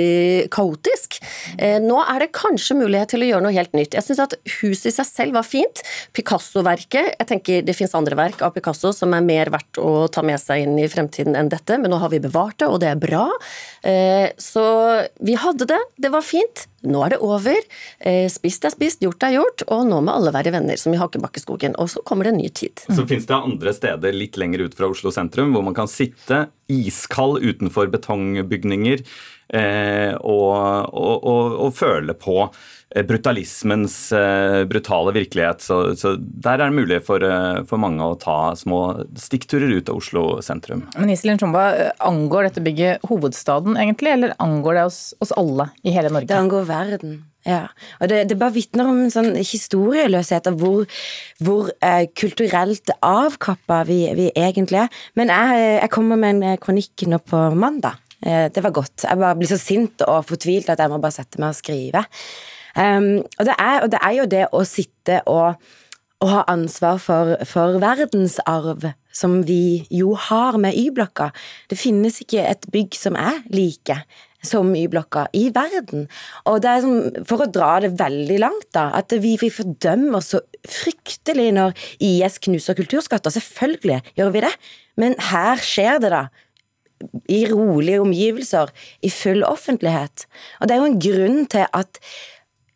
kaotisk. 0.54 1.20
Eh, 1.58 1.78
nå 1.82 1.98
er 2.04 2.24
det 2.24 2.30
kanskje 2.36 2.78
mulighet 2.78 3.14
til 3.14 3.24
å 3.24 3.30
gjøre 3.30 3.44
noe 3.46 3.56
helt 3.56 3.74
nytt. 3.76 3.96
Jeg 3.98 4.06
syns 4.06 4.22
at 4.26 4.36
huset 4.60 4.90
i 4.90 4.94
seg 4.96 5.08
selv 5.08 5.38
var 5.38 5.46
fint. 5.46 5.82
Picasso-verket 6.16 7.14
Jeg 7.20 7.28
tenker 7.28 7.62
det 7.66 7.76
fins 7.76 7.94
andre 7.96 8.16
verk 8.18 8.42
av 8.44 8.54
Picasso 8.54 8.92
som 8.96 9.14
er 9.16 9.24
mer 9.24 9.50
verdt 9.52 9.80
å 9.82 10.08
ta 10.12 10.24
med 10.26 10.40
seg 10.42 10.64
inn 10.64 10.78
i 10.80 10.88
fremtiden 10.90 11.36
enn 11.38 11.50
dette, 11.52 11.78
men 11.80 11.92
nå 11.92 12.00
har 12.02 12.12
vi 12.12 12.22
bevart 12.22 12.58
det, 12.62 12.68
og 12.70 12.80
det 12.82 12.90
er 12.92 13.00
bra. 13.00 13.26
Eh, 13.82 14.28
så 14.40 14.64
vi 15.20 15.36
hadde 15.38 15.68
det, 15.70 15.80
det 16.00 16.12
var 16.12 16.26
fint. 16.26 16.66
Nå 16.80 17.02
er 17.04 17.12
det 17.12 17.20
over. 17.20 17.58
Eh, 17.98 18.26
spist 18.32 18.64
er 18.64 18.72
spist, 18.72 19.02
gjort 19.04 19.24
er 19.26 19.34
gjort, 19.36 19.64
og 19.68 19.84
nå 19.88 19.98
må 20.04 20.14
alle 20.16 20.32
være 20.32 20.52
venner, 20.54 20.80
som 20.80 20.94
i 20.94 21.00
Hakebakkeskogen. 21.00 21.76
Og 21.80 21.90
så 21.92 22.00
kommer 22.06 22.24
det 22.26 22.32
en 22.32 22.40
ny 22.40 22.48
tid. 22.48 22.80
Så 22.88 23.04
finnes 23.08 23.28
det 23.28 23.36
andre 23.36 23.74
steder 23.76 24.16
litt 24.16 24.29
lenger 24.38 24.66
ut 24.66 24.76
fra 24.78 24.90
Oslo 24.92 25.12
sentrum 25.14 25.54
hvor 25.54 25.64
man 25.66 25.76
kan 25.76 25.90
sitte 25.90 26.46
iskald 26.70 27.42
utenfor 27.42 27.90
betongbygninger 27.90 29.02
eh, 29.02 30.14
og, 30.20 30.54
og, 30.94 31.16
og, 31.26 31.56
og 31.66 31.74
føle 31.74 32.14
på 32.14 32.44
Eh, 32.96 33.06
brutalismens 33.06 34.12
eh, 34.12 34.64
brutale 34.64 35.12
virkelighet. 35.12 35.60
Så, 35.62 35.96
så 35.96 36.16
der 36.18 36.58
er 36.58 36.64
det 36.64 36.74
mulig 36.74 36.98
for, 37.06 37.22
eh, 37.22 37.62
for, 37.70 37.78
mange 37.78 38.02
å 38.02 38.16
ta 38.18 38.56
små 38.58 38.80
stikkturer 39.14 39.76
ut 39.78 39.92
av 39.92 40.00
Oslo 40.00 40.24
sentrum. 40.42 40.88
Men 40.96 41.12
Iselin 41.14 41.38
Chomba, 41.38 41.68
angår 42.02 42.48
dette 42.48 42.64
bygget 42.66 43.06
hovedstaden 43.06 43.78
egentlig, 43.78 44.16
eller 44.16 44.34
angår 44.42 44.80
det 44.80 44.86
oss, 44.90 45.02
oss 45.22 45.34
alle 45.38 45.70
i 45.86 45.94
hele 45.94 46.10
Norge? 46.10 46.32
Det 46.32 46.40
angår 46.40 46.66
verden. 46.66 47.20
Ja, 47.50 47.64
og 47.98 48.10
det, 48.12 48.20
det 48.30 48.36
bare 48.38 48.54
vitner 48.54 48.86
om 48.90 49.00
en 49.02 49.10
sånn 49.12 49.32
historieløshet 49.34 50.46
av 50.50 50.60
hvor, 50.60 50.84
hvor 51.42 51.72
eh, 51.82 52.04
kulturelt 52.14 52.92
avkappa 53.02 53.80
vi, 53.88 54.04
vi, 54.18 54.28
egentlig 54.38 54.84
er. 54.84 55.02
Men 55.18 55.32
jeg, 55.34 55.64
jeg 55.80 55.92
kommer 55.94 56.20
med 56.20 56.44
en 56.44 56.62
kronikk 56.62 57.08
nå 57.10 57.18
på 57.26 57.42
mandag. 57.58 57.98
Eh, 58.22 58.46
det 58.52 58.62
var 58.62 58.76
godt. 58.76 59.06
Jeg 59.08 59.18
bare 59.18 59.38
blir 59.40 59.50
så 59.50 59.58
sint 59.60 60.04
og 60.06 60.28
fortvilt 60.28 60.70
at 60.70 60.82
jeg 60.82 60.92
må 60.92 61.00
bare 61.02 61.16
sette 61.16 61.42
meg 61.42 61.54
og 61.54 61.58
skrive. 61.58 62.04
Um, 62.76 63.24
og, 63.38 63.46
det 63.48 63.54
er, 63.58 63.80
og, 63.82 63.88
det 63.90 63.98
er, 63.98 64.12
jo 64.14 64.26
det 64.30 64.44
å 64.54 64.60
sitte 64.68 65.16
og, 65.26 65.70
og 66.20 66.32
ha 66.32 66.40
ansvar 66.52 66.98
for, 67.00 67.36
for, 67.48 67.78
verdensarv, 67.80 68.90
som 69.12 69.40
vi 69.48 69.86
jo 69.94 70.14
har 70.28 70.58
med 70.60 70.76
Y-blokka. 70.76 71.30
Det 71.70 71.78
finnes 71.80 72.20
ikke 72.22 72.44
et 72.44 72.66
bygg 72.72 72.98
som 72.98 73.16
er 73.18 73.40
like 73.52 74.02
som 74.44 74.70
Y-blokka 74.76 75.26
i 75.36 75.48
verden. 75.52 76.06
Og 76.48 76.60
det 76.64 76.70
er 76.70 76.84
som, 76.84 77.24
For 77.28 77.44
å 77.44 77.48
dra 77.52 77.72
det 77.84 77.92
veldig 78.00 78.38
langt, 78.40 78.68
da, 78.76 78.88
at 78.96 79.12
vi, 79.12 79.34
vi 79.40 79.50
fordømmer 79.52 80.24
så 80.24 80.42
fryktelig 80.68 81.50
når 81.56 81.74
IS 82.04 82.38
knuser 82.46 82.78
kulturskatter. 82.78 83.32
Selvfølgelig 83.36 84.00
gjør 84.20 84.32
vi 84.36 84.44
det, 84.46 84.54
men 85.00 85.16
her 85.30 85.60
skjer 85.60 86.00
det, 86.04 86.12
da 86.14 86.24
i 87.32 87.46
rolige 87.48 88.02
omgivelser, 88.02 88.68
i 89.00 89.08
full 89.08 89.44
offentlighet. 89.46 90.26
Og 90.60 90.68
det 90.68 90.74
er 90.74 90.82
jo 90.82 90.88
en 90.90 91.00
grunn 91.00 91.38
til 91.48 91.64
at 91.72 92.00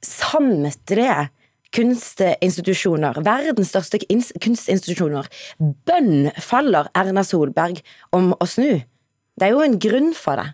samtlige 0.05 1.27
kunstinstitusjoner, 1.75 3.21
verdens 3.27 3.73
største 3.75 4.01
kunstinstitusjoner, 4.07 5.29
bønnfaller 5.89 6.91
Erna 6.97 7.25
Solberg 7.27 7.83
om 8.15 8.33
å 8.39 8.49
snu. 8.49 8.85
Det 9.35 9.49
er 9.49 9.57
jo 9.57 9.65
en 9.65 9.81
grunn 9.83 10.13
for 10.17 10.41
det. 10.41 10.53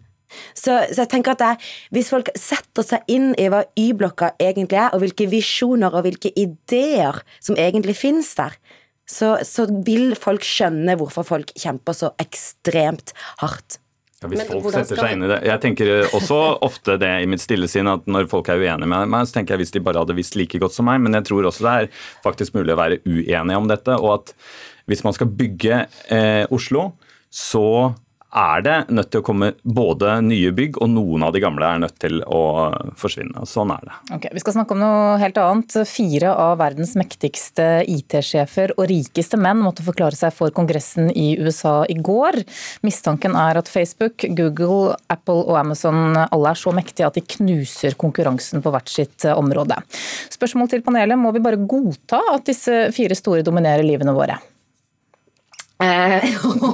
Så, 0.55 0.77
så 0.93 1.03
jeg 1.03 1.11
tenker 1.11 1.35
at 1.35 1.41
det, 1.43 1.71
Hvis 1.91 2.11
folk 2.13 2.29
setter 2.39 2.87
seg 2.87 3.09
inn 3.11 3.33
i 3.35 3.49
hva 3.51 3.65
Y-blokka 3.79 4.37
egentlig 4.39 4.79
er, 4.79 4.93
og 4.95 5.03
hvilke 5.03 5.27
visjoner 5.31 5.91
og 5.91 6.07
hvilke 6.07 6.31
ideer 6.39 7.19
som 7.43 7.59
egentlig 7.59 7.97
finnes 7.99 8.31
der, 8.39 8.55
så, 9.11 9.35
så 9.43 9.67
vil 9.87 10.15
folk 10.15 10.47
skjønne 10.47 10.95
hvorfor 11.01 11.27
folk 11.27 11.51
kjemper 11.59 11.97
så 11.99 12.13
ekstremt 12.23 13.11
hardt. 13.43 13.80
Ja, 14.21 14.29
hvis 14.29 14.43
folk 14.51 14.67
setter 14.75 14.99
seg 15.01 15.15
inn 15.15 15.25
i 15.25 15.31
det. 15.31 15.39
Jeg 15.49 15.63
tenker 15.63 15.91
også 16.13 16.39
ofte 16.67 16.99
det 17.01 17.13
i 17.23 17.29
mitt 17.31 17.41
stille 17.41 17.69
sinn 17.73 17.89
at 17.89 18.05
når 18.05 18.29
folk 18.29 18.51
er 18.53 18.61
uenige 18.61 18.89
med 18.91 19.09
meg, 19.09 19.25
så 19.25 19.39
tenker 19.39 19.57
jeg 19.57 19.65
hvis 19.65 19.73
de 19.73 19.81
bare 19.87 20.03
hadde 20.03 20.17
visst 20.19 20.37
like 20.37 20.61
godt 20.61 20.77
som 20.77 20.85
meg, 20.91 21.01
men 21.01 21.17
jeg 21.17 21.31
tror 21.31 21.49
også 21.49 21.65
det 21.65 21.73
er 21.73 21.89
faktisk 22.27 22.59
mulig 22.59 22.75
å 22.75 22.81
være 22.83 23.01
uenige 23.09 23.57
om 23.63 23.71
dette. 23.71 23.97
Og 23.97 24.19
at 24.19 24.35
hvis 24.91 25.05
man 25.07 25.17
skal 25.17 25.33
bygge 25.41 25.87
eh, 26.13 26.45
Oslo, 26.53 26.91
så 27.33 27.65
er 28.31 28.63
det 28.63 28.77
nødt 28.95 29.11
til 29.11 29.23
å 29.23 29.27
komme 29.27 29.51
både 29.65 30.19
nye 30.23 30.53
bygg, 30.55 30.79
og 30.83 30.91
noen 30.93 31.25
av 31.27 31.35
de 31.35 31.43
gamle 31.43 31.67
er 31.67 31.81
nødt 31.83 31.97
til 32.03 32.21
å 32.23 32.43
forsvinne. 32.99 33.45
Sånn 33.49 33.73
er 33.75 33.87
det. 33.87 33.97
Okay, 34.17 34.35
Vi 34.35 34.43
skal 34.43 34.57
snakke 34.59 34.77
om 34.77 34.83
noe 34.83 35.17
helt 35.23 35.39
annet. 35.41 35.79
Fire 35.91 36.35
av 36.35 36.59
verdens 36.61 36.95
mektigste 36.99 37.67
IT-sjefer 37.91 38.75
og 38.77 38.87
rikeste 38.91 39.41
menn 39.41 39.63
måtte 39.65 39.87
forklare 39.87 40.19
seg 40.19 40.35
for 40.37 40.55
Kongressen 40.55 41.11
i 41.11 41.35
USA 41.41 41.81
i 41.91 41.99
går. 41.99 42.41
Mistanken 42.87 43.35
er 43.39 43.59
at 43.61 43.71
Facebook, 43.71 44.27
Google, 44.39 44.95
Apple 45.11 45.43
og 45.47 45.59
Amazon 45.61 46.15
alle 46.21 46.55
er 46.55 46.61
så 46.61 46.75
mektige 46.75 47.09
at 47.11 47.19
de 47.19 47.25
knuser 47.37 47.99
konkurransen 48.01 48.63
på 48.63 48.73
hvert 48.75 48.91
sitt 48.91 49.27
område. 49.35 49.81
Spørsmål 50.31 50.71
til 50.71 50.87
panelet, 50.87 51.19
må 51.19 51.35
vi 51.35 51.43
bare 51.43 51.61
godta 51.61 52.23
at 52.35 52.47
disse 52.49 52.87
fire 52.95 53.19
store 53.19 53.45
dominerer 53.47 53.87
livene 53.87 54.15
våre? 54.17 54.39
Eh, 55.81 56.25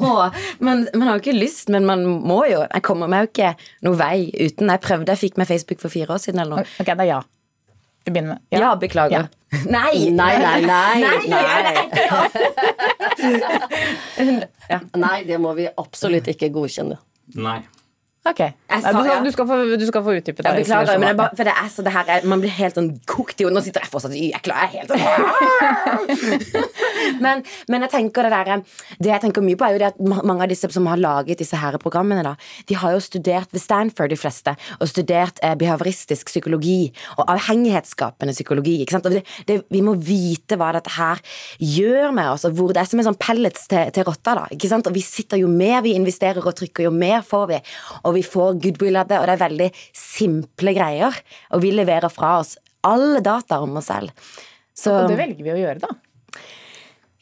man, 0.67 0.89
man, 0.95 1.07
har 1.07 1.17
jo 1.17 1.23
ikke 1.23 1.37
lyst, 1.39 1.69
men 1.71 1.87
man 1.87 2.05
må 2.07 2.43
jo. 2.51 2.65
Jeg 2.67 2.83
kommer 2.87 3.11
meg 3.11 3.25
jo 3.25 3.31
ikke 3.31 3.55
noe 3.87 3.99
vei 4.01 4.19
uten. 4.35 4.71
Jeg 4.73 4.83
prøvde, 4.83 5.15
jeg 5.15 5.23
fikk 5.23 5.41
meg 5.41 5.51
Facebook 5.51 5.83
for 5.83 5.93
fire 5.93 6.17
år 6.17 6.23
siden 6.23 6.43
eller 6.43 6.63
noe. 6.63 6.77
Ok, 6.83 6.91
er 6.91 7.09
ja. 7.09 7.23
Du 8.07 8.13
begynner 8.13 8.37
med 8.37 8.55
ja. 8.55 8.61
ja 8.63 8.75
beklager. 8.79 9.27
Ja. 9.27 9.27
Nei, 9.71 10.11
nei, 10.11 10.33
nei. 10.43 10.61
Nei, 10.67 10.99
nei. 11.31 11.63
nei. 14.27 14.81
nei, 14.99 15.19
det 15.25 15.39
må 15.41 15.55
vi 15.57 15.69
absolutt 15.71 16.27
ikke 16.35 16.51
godkjenne. 16.55 16.99
Nei. 17.39 17.61
Ok. 18.27 18.41
Sa, 18.67 18.91
du, 18.93 18.99
skal, 19.07 19.25
du, 19.25 19.31
skal 19.31 19.47
få, 19.47 19.57
du, 19.79 19.85
skal, 19.87 20.03
få, 20.03 20.15
utdype 20.19 20.43
det. 20.43 20.51
Jeg 20.51 20.65
beklager, 20.67 20.99
men 20.99 21.19
bare, 21.19 21.37
for 21.39 21.47
det 21.47 21.53
er 21.55 21.69
så 21.71 21.85
det 21.87 21.93
her 21.95 22.09
er, 22.17 22.25
Man 22.27 22.43
blir 22.43 22.51
helt 22.51 22.75
sånn 22.79 22.89
kokt 23.09 23.41
i 23.41 23.47
Nå 23.47 23.63
sitter 23.63 23.85
jeg 23.85 23.93
fortsatt 23.93 24.17
i 24.19 24.31
ekla. 24.35 24.65
Jeg 24.65 24.67
er 24.67 24.73
helt 24.75 24.91
sånn 24.91 25.01
men, 27.25 27.45
men, 27.71 27.87
jeg 27.87 27.93
tenker 27.93 28.27
det 28.27 28.33
der 28.35 28.65
Det 28.99 29.13
jeg 29.13 29.23
tenker 29.23 29.45
mye 29.47 29.59
på, 29.59 29.69
er 29.69 29.77
jo 29.77 29.83
det 29.85 29.91
at 29.93 30.01
mange 30.03 30.43
av 30.43 30.51
disse 30.51 30.71
som 30.75 30.89
har 30.91 30.99
laget 31.01 31.39
disse 31.41 31.59
her 31.61 31.79
programmene, 31.83 32.25
da, 32.27 32.35
de 32.67 32.79
har 32.81 32.97
jo 32.97 33.03
studert 33.05 33.53
ved 33.55 33.63
Stanford, 33.63 34.11
de 34.11 34.19
fleste, 34.19 34.57
og 34.81 34.91
studert 34.91 35.39
eh, 35.47 35.55
behavioristisk 35.59 36.31
psykologi 36.33 36.91
og 37.17 37.25
avhengighetsskapende 37.31 38.35
psykologi. 38.35 38.81
ikke 38.83 38.97
sant? 38.97 39.09
Det, 39.13 39.23
det, 39.49 39.61
vi 39.73 39.83
må 39.85 39.95
vite 40.01 40.59
hva 40.59 40.73
dette 40.77 40.93
her 40.97 41.23
gjør 41.63 42.15
med 42.17 42.33
oss, 42.33 42.47
og 42.49 42.59
hvor 42.59 42.75
det 42.75 42.83
er 42.83 42.91
som 42.91 43.03
en 43.03 43.09
sånn 43.11 43.21
pellets 43.21 43.69
til, 43.71 43.93
til 43.95 44.09
rotta. 44.09 44.35
da, 44.41 44.47
ikke 44.57 44.71
sant? 44.73 44.91
Og 44.91 44.97
vi 44.97 45.05
sitter 45.05 45.41
jo 45.41 45.51
mer 45.53 45.85
vi 45.87 45.95
investerer 45.99 46.43
og 46.43 46.57
trykker, 46.59 46.89
jo 46.89 46.95
mer 46.95 47.23
får 47.27 47.47
vi. 47.53 47.63
Og 48.03 48.16
vi 48.17 48.25
får 48.27 48.59
goodwill 48.65 48.99
av 49.01 49.11
det, 49.11 49.21
og 49.21 49.29
det 49.29 49.37
er 49.37 49.45
veldig 49.45 49.71
simple 49.97 50.75
greier. 50.77 51.21
Og 51.55 51.63
vi 51.65 51.73
leverer 51.75 52.13
fra 52.13 52.39
oss 52.41 52.57
alle 52.87 53.23
data 53.25 53.61
om 53.63 53.79
oss 53.81 53.91
selv. 53.93 54.13
Så, 54.77 54.93
og 54.93 55.11
det 55.11 55.19
velger 55.21 55.45
vi 55.45 55.55
å 55.55 55.61
gjøre, 55.61 55.81
da? 55.83 55.95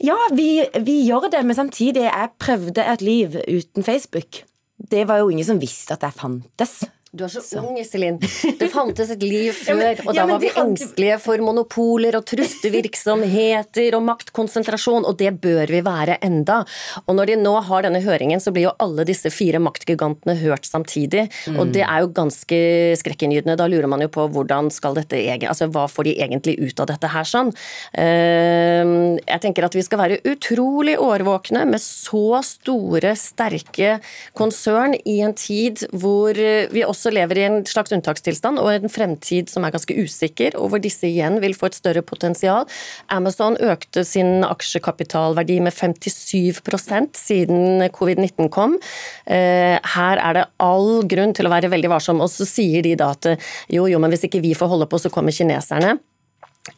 Ja, 0.04 0.16
vi, 0.34 0.48
vi 0.84 0.98
gjør 1.06 1.30
det, 1.30 1.44
men 1.46 1.56
samtidig 1.56 2.02
Jeg 2.08 2.32
prøvde 2.42 2.82
et 2.82 3.04
liv 3.04 3.36
uten 3.46 3.86
Facebook. 3.86 4.42
Det 4.76 5.04
var 5.08 5.22
jo 5.22 5.30
ingen 5.30 5.46
som 5.46 5.60
visste 5.62 5.94
at 5.94 6.02
jeg 6.04 6.18
fantes. 6.18 6.80
Du 7.14 7.22
er 7.22 7.30
så, 7.30 7.40
så. 7.46 7.60
ung, 7.62 7.76
Iselin. 7.78 8.16
Det 8.18 8.68
fantes 8.74 9.12
et 9.14 9.22
liv 9.22 9.52
før, 9.54 9.78
ja, 9.78 9.90
men, 9.94 10.00
og 10.02 10.16
da 10.16 10.22
ja, 10.24 10.26
var 10.26 10.40
vi 10.42 10.48
engstelige 10.58 11.18
for 11.22 11.42
monopoler 11.46 12.16
og 12.18 12.24
trustevirksomheter 12.26 13.94
og 13.94 14.02
maktkonsentrasjon, 14.08 15.06
og 15.06 15.14
det 15.20 15.30
bør 15.44 15.70
vi 15.70 15.82
være 15.86 16.16
enda. 16.26 16.62
Og 17.04 17.14
når 17.14 17.30
de 17.30 17.36
nå 17.38 17.52
har 17.68 17.86
denne 17.86 18.00
høringen, 18.02 18.42
så 18.42 18.50
blir 18.54 18.66
jo 18.66 18.72
alle 18.82 19.06
disse 19.06 19.30
fire 19.30 19.60
maktgigantene 19.62 20.34
hørt 20.40 20.66
samtidig, 20.66 21.28
mm. 21.46 21.60
og 21.60 21.70
det 21.76 21.84
er 21.86 22.02
jo 22.02 22.10
ganske 22.16 22.58
skrekkinngytende. 22.98 23.56
Da 23.62 23.70
lurer 23.70 23.86
man 23.90 24.02
jo 24.02 24.10
på 24.10 24.26
hvordan 24.34 24.72
skal 24.74 24.98
dette 24.98 25.22
altså 25.24 25.70
hva 25.70 25.86
får 25.90 26.08
de 26.08 26.16
egentlig 26.18 26.56
ut 26.58 26.82
av 26.82 26.90
dette 26.90 27.12
her 27.14 27.28
sånn? 27.28 27.52
Ehm, 28.00 29.20
jeg 29.22 29.42
tenker 29.44 29.68
at 29.68 29.78
vi 29.78 29.86
skal 29.86 30.02
være 30.02 30.18
utrolig 30.34 30.98
årvåkne 30.98 31.62
med 31.70 31.82
så 31.82 32.42
store, 32.42 33.14
sterke 33.18 33.98
konsern 34.34 34.98
i 35.06 35.20
en 35.24 35.36
tid 35.38 35.86
hvor 35.94 36.34
vi 36.34 36.82
også 36.84 37.03
også 37.04 37.12
lever 37.12 37.40
i 37.40 37.44
en 37.44 37.58
slags 37.68 37.92
unntakstilstand 37.92 38.60
og 38.62 38.70
en 38.72 38.92
fremtid 38.92 39.50
som 39.52 39.66
er 39.66 39.74
ganske 39.74 39.92
usikker, 39.92 40.56
og 40.56 40.72
hvor 40.72 40.80
disse 40.82 41.04
igjen 41.08 41.36
vil 41.42 41.56
få 41.56 41.68
et 41.68 41.76
større 41.76 42.02
potensial. 42.06 42.64
Amazon 43.12 43.58
økte 43.60 44.06
sin 44.08 44.44
aksjekapitalverdi 44.46 45.60
med 45.64 45.76
57% 45.76 47.20
siden 47.20 47.84
covid-19 47.92 48.48
kom. 48.54 48.78
Eh, 49.26 49.76
her 49.76 50.22
er 50.22 50.38
det 50.38 50.48
all 50.64 51.04
grunn 51.10 51.36
til 51.36 51.48
å 51.48 51.52
være 51.52 51.72
veldig 51.74 51.92
varsom. 51.92 52.24
Og 52.24 52.32
så 52.32 52.48
sier 52.48 52.84
de 52.86 52.96
da 52.96 53.12
at 53.12 53.34
jo, 53.68 53.84
jo, 53.90 54.00
men 54.00 54.12
hvis 54.12 54.24
ikke 54.28 54.42
vi 54.44 54.56
får 54.56 54.72
holde 54.72 54.88
på, 54.88 55.00
så 55.02 55.12
kommer 55.12 55.34
kineserne. 55.34 55.98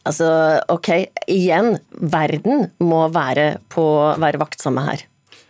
Altså, 0.03 0.27
ok, 0.67 0.89
igjen, 1.31 1.77
verden 1.95 2.67
må 2.83 3.05
være, 3.15 3.53
på, 3.71 3.85
være 4.19 4.41
vaktsomme 4.41 4.83
her. 4.89 5.07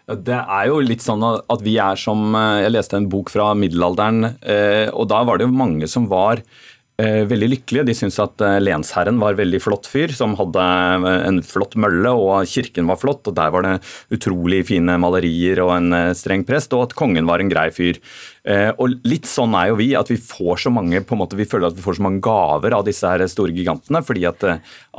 Det 0.08 0.38
er 0.40 0.70
jo 0.70 0.80
litt 0.80 1.04
sånn 1.04 1.24
at 1.26 1.64
vi 1.66 1.74
er 1.84 2.00
som 2.00 2.32
eh, 2.32 2.64
Jeg 2.64 2.72
leste 2.78 2.96
en 2.96 3.10
bok 3.12 3.32
fra 3.34 3.52
middelalderen, 3.60 4.38
eh, 4.40 4.88
og 4.96 5.10
da 5.12 5.20
var 5.28 5.38
det 5.38 5.50
jo 5.50 5.52
mange 5.52 5.90
som 5.92 6.06
var 6.08 6.40
eh, 6.40 7.26
veldig 7.28 7.50
lykkelige. 7.52 7.84
De 7.90 7.96
syntes 7.98 8.22
at 8.24 8.40
lensherren 8.64 9.20
var 9.20 9.36
veldig 9.36 9.60
flott 9.60 9.90
fyr, 9.92 10.14
som 10.16 10.38
hadde 10.40 10.64
en 11.28 11.42
flott 11.44 11.76
mølle, 11.76 12.14
og 12.16 12.48
kirken 12.48 12.88
var 12.88 13.02
flott, 13.02 13.28
og 13.28 13.36
der 13.36 13.52
var 13.52 13.68
det 13.68 13.74
utrolig 14.16 14.62
fine 14.70 14.96
malerier 15.04 15.60
og 15.66 15.74
en 15.76 15.98
streng 16.16 16.46
prest, 16.48 16.72
og 16.78 16.86
at 16.86 16.96
kongen 16.96 17.28
var 17.28 17.44
en 17.44 17.52
grei 17.52 17.68
fyr. 17.76 18.00
Og 18.80 18.96
litt 19.04 19.28
sånn 19.28 19.58
er 19.60 19.74
jo 19.74 19.80
vi, 19.82 19.90
at 20.00 20.08
vi 20.08 20.16
får 20.22 20.64
så 20.64 20.72
mange 20.72 21.02
på 21.04 21.18
en 21.18 21.22
måte, 21.26 21.36
vi 21.36 21.50
føler 21.52 21.68
at 21.68 21.76
vi 21.76 21.84
får 21.84 21.98
så 22.00 22.06
mange 22.06 22.24
gaver 22.24 22.78
av 22.80 22.88
disse 22.88 23.12
her 23.12 23.26
store 23.28 23.52
gigantene, 23.52 24.00
fordi 24.08 24.24
at, 24.32 24.48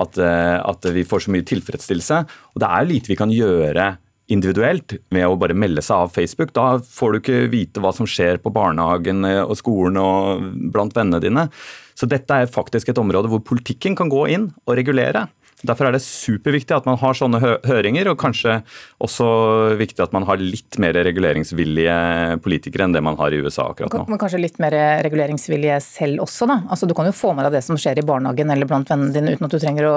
at, 0.05 0.21
at 0.21 0.91
vi 0.93 1.07
får 1.09 1.25
så 1.25 1.33
mye 1.33 1.49
tilfredsstillelse. 1.49 2.21
Og 2.53 2.61
det 2.61 2.71
er 2.77 2.91
lite 2.93 3.12
vi 3.15 3.19
kan 3.23 3.33
gjøre 3.33 3.88
individuelt 4.32 4.99
med 5.14 5.26
å 5.26 5.37
bare 5.40 5.56
melde 5.56 5.82
seg 5.85 6.04
av 6.04 6.12
Facebook. 6.14 6.52
Da 6.56 6.78
får 6.85 7.12
du 7.12 7.20
ikke 7.20 7.42
vite 7.52 7.82
hva 7.82 7.92
som 7.97 8.08
skjer 8.08 8.40
på 8.42 8.52
barnehagen 8.54 9.25
eh, 9.28 9.42
og 9.44 9.56
skolen 9.61 10.00
og 10.02 10.49
blant 10.75 10.97
vennene 10.97 11.23
dine. 11.25 11.49
Så 11.99 12.06
dette 12.11 12.37
er 12.37 12.52
faktisk 12.52 12.92
et 12.92 13.00
område 13.00 13.30
hvor 13.32 13.42
politikken 13.44 13.97
kan 13.99 14.12
gå 14.12 14.26
inn 14.35 14.50
og 14.66 14.76
regulere. 14.78 15.26
Derfor 15.67 15.88
er 15.88 15.97
det 15.97 16.03
superviktig 16.05 16.77
at 16.77 16.87
man 16.87 16.99
har 17.00 17.17
sånne 17.19 17.41
hø 17.43 17.55
høringer, 17.67 18.11
og 18.12 18.19
kanskje 18.21 18.61
også 19.03 19.27
viktig 19.81 20.05
at 20.05 20.15
man 20.15 20.27
har 20.29 20.38
litt 20.38 20.79
mer 20.79 20.95
reguleringsvillige 21.09 22.38
politikere 22.45 22.87
enn 22.87 22.95
det 22.95 23.03
man 23.03 23.19
har 23.19 23.35
i 23.35 23.41
USA 23.43 23.67
akkurat 23.73 23.97
nå. 23.97 24.05
Men 24.12 24.21
kanskje 24.23 24.43
litt 24.43 24.61
mer 24.62 24.77
reguleringsvillige 25.07 25.81
selv 25.83 26.23
også, 26.29 26.47
da? 26.50 26.61
Altså, 26.71 26.87
du 26.87 26.95
kan 26.99 27.11
jo 27.11 27.17
få 27.17 27.35
med 27.35 27.49
deg 27.49 27.59
det 27.59 27.65
som 27.67 27.81
skjer 27.81 27.99
i 27.99 28.07
barnehagen 28.07 28.55
eller 28.55 28.71
blant 28.71 28.91
vennene 28.93 29.15
dine 29.15 29.35
uten 29.35 29.49
at 29.49 29.57
du 29.57 29.59
trenger 29.59 29.91
å 29.91 29.97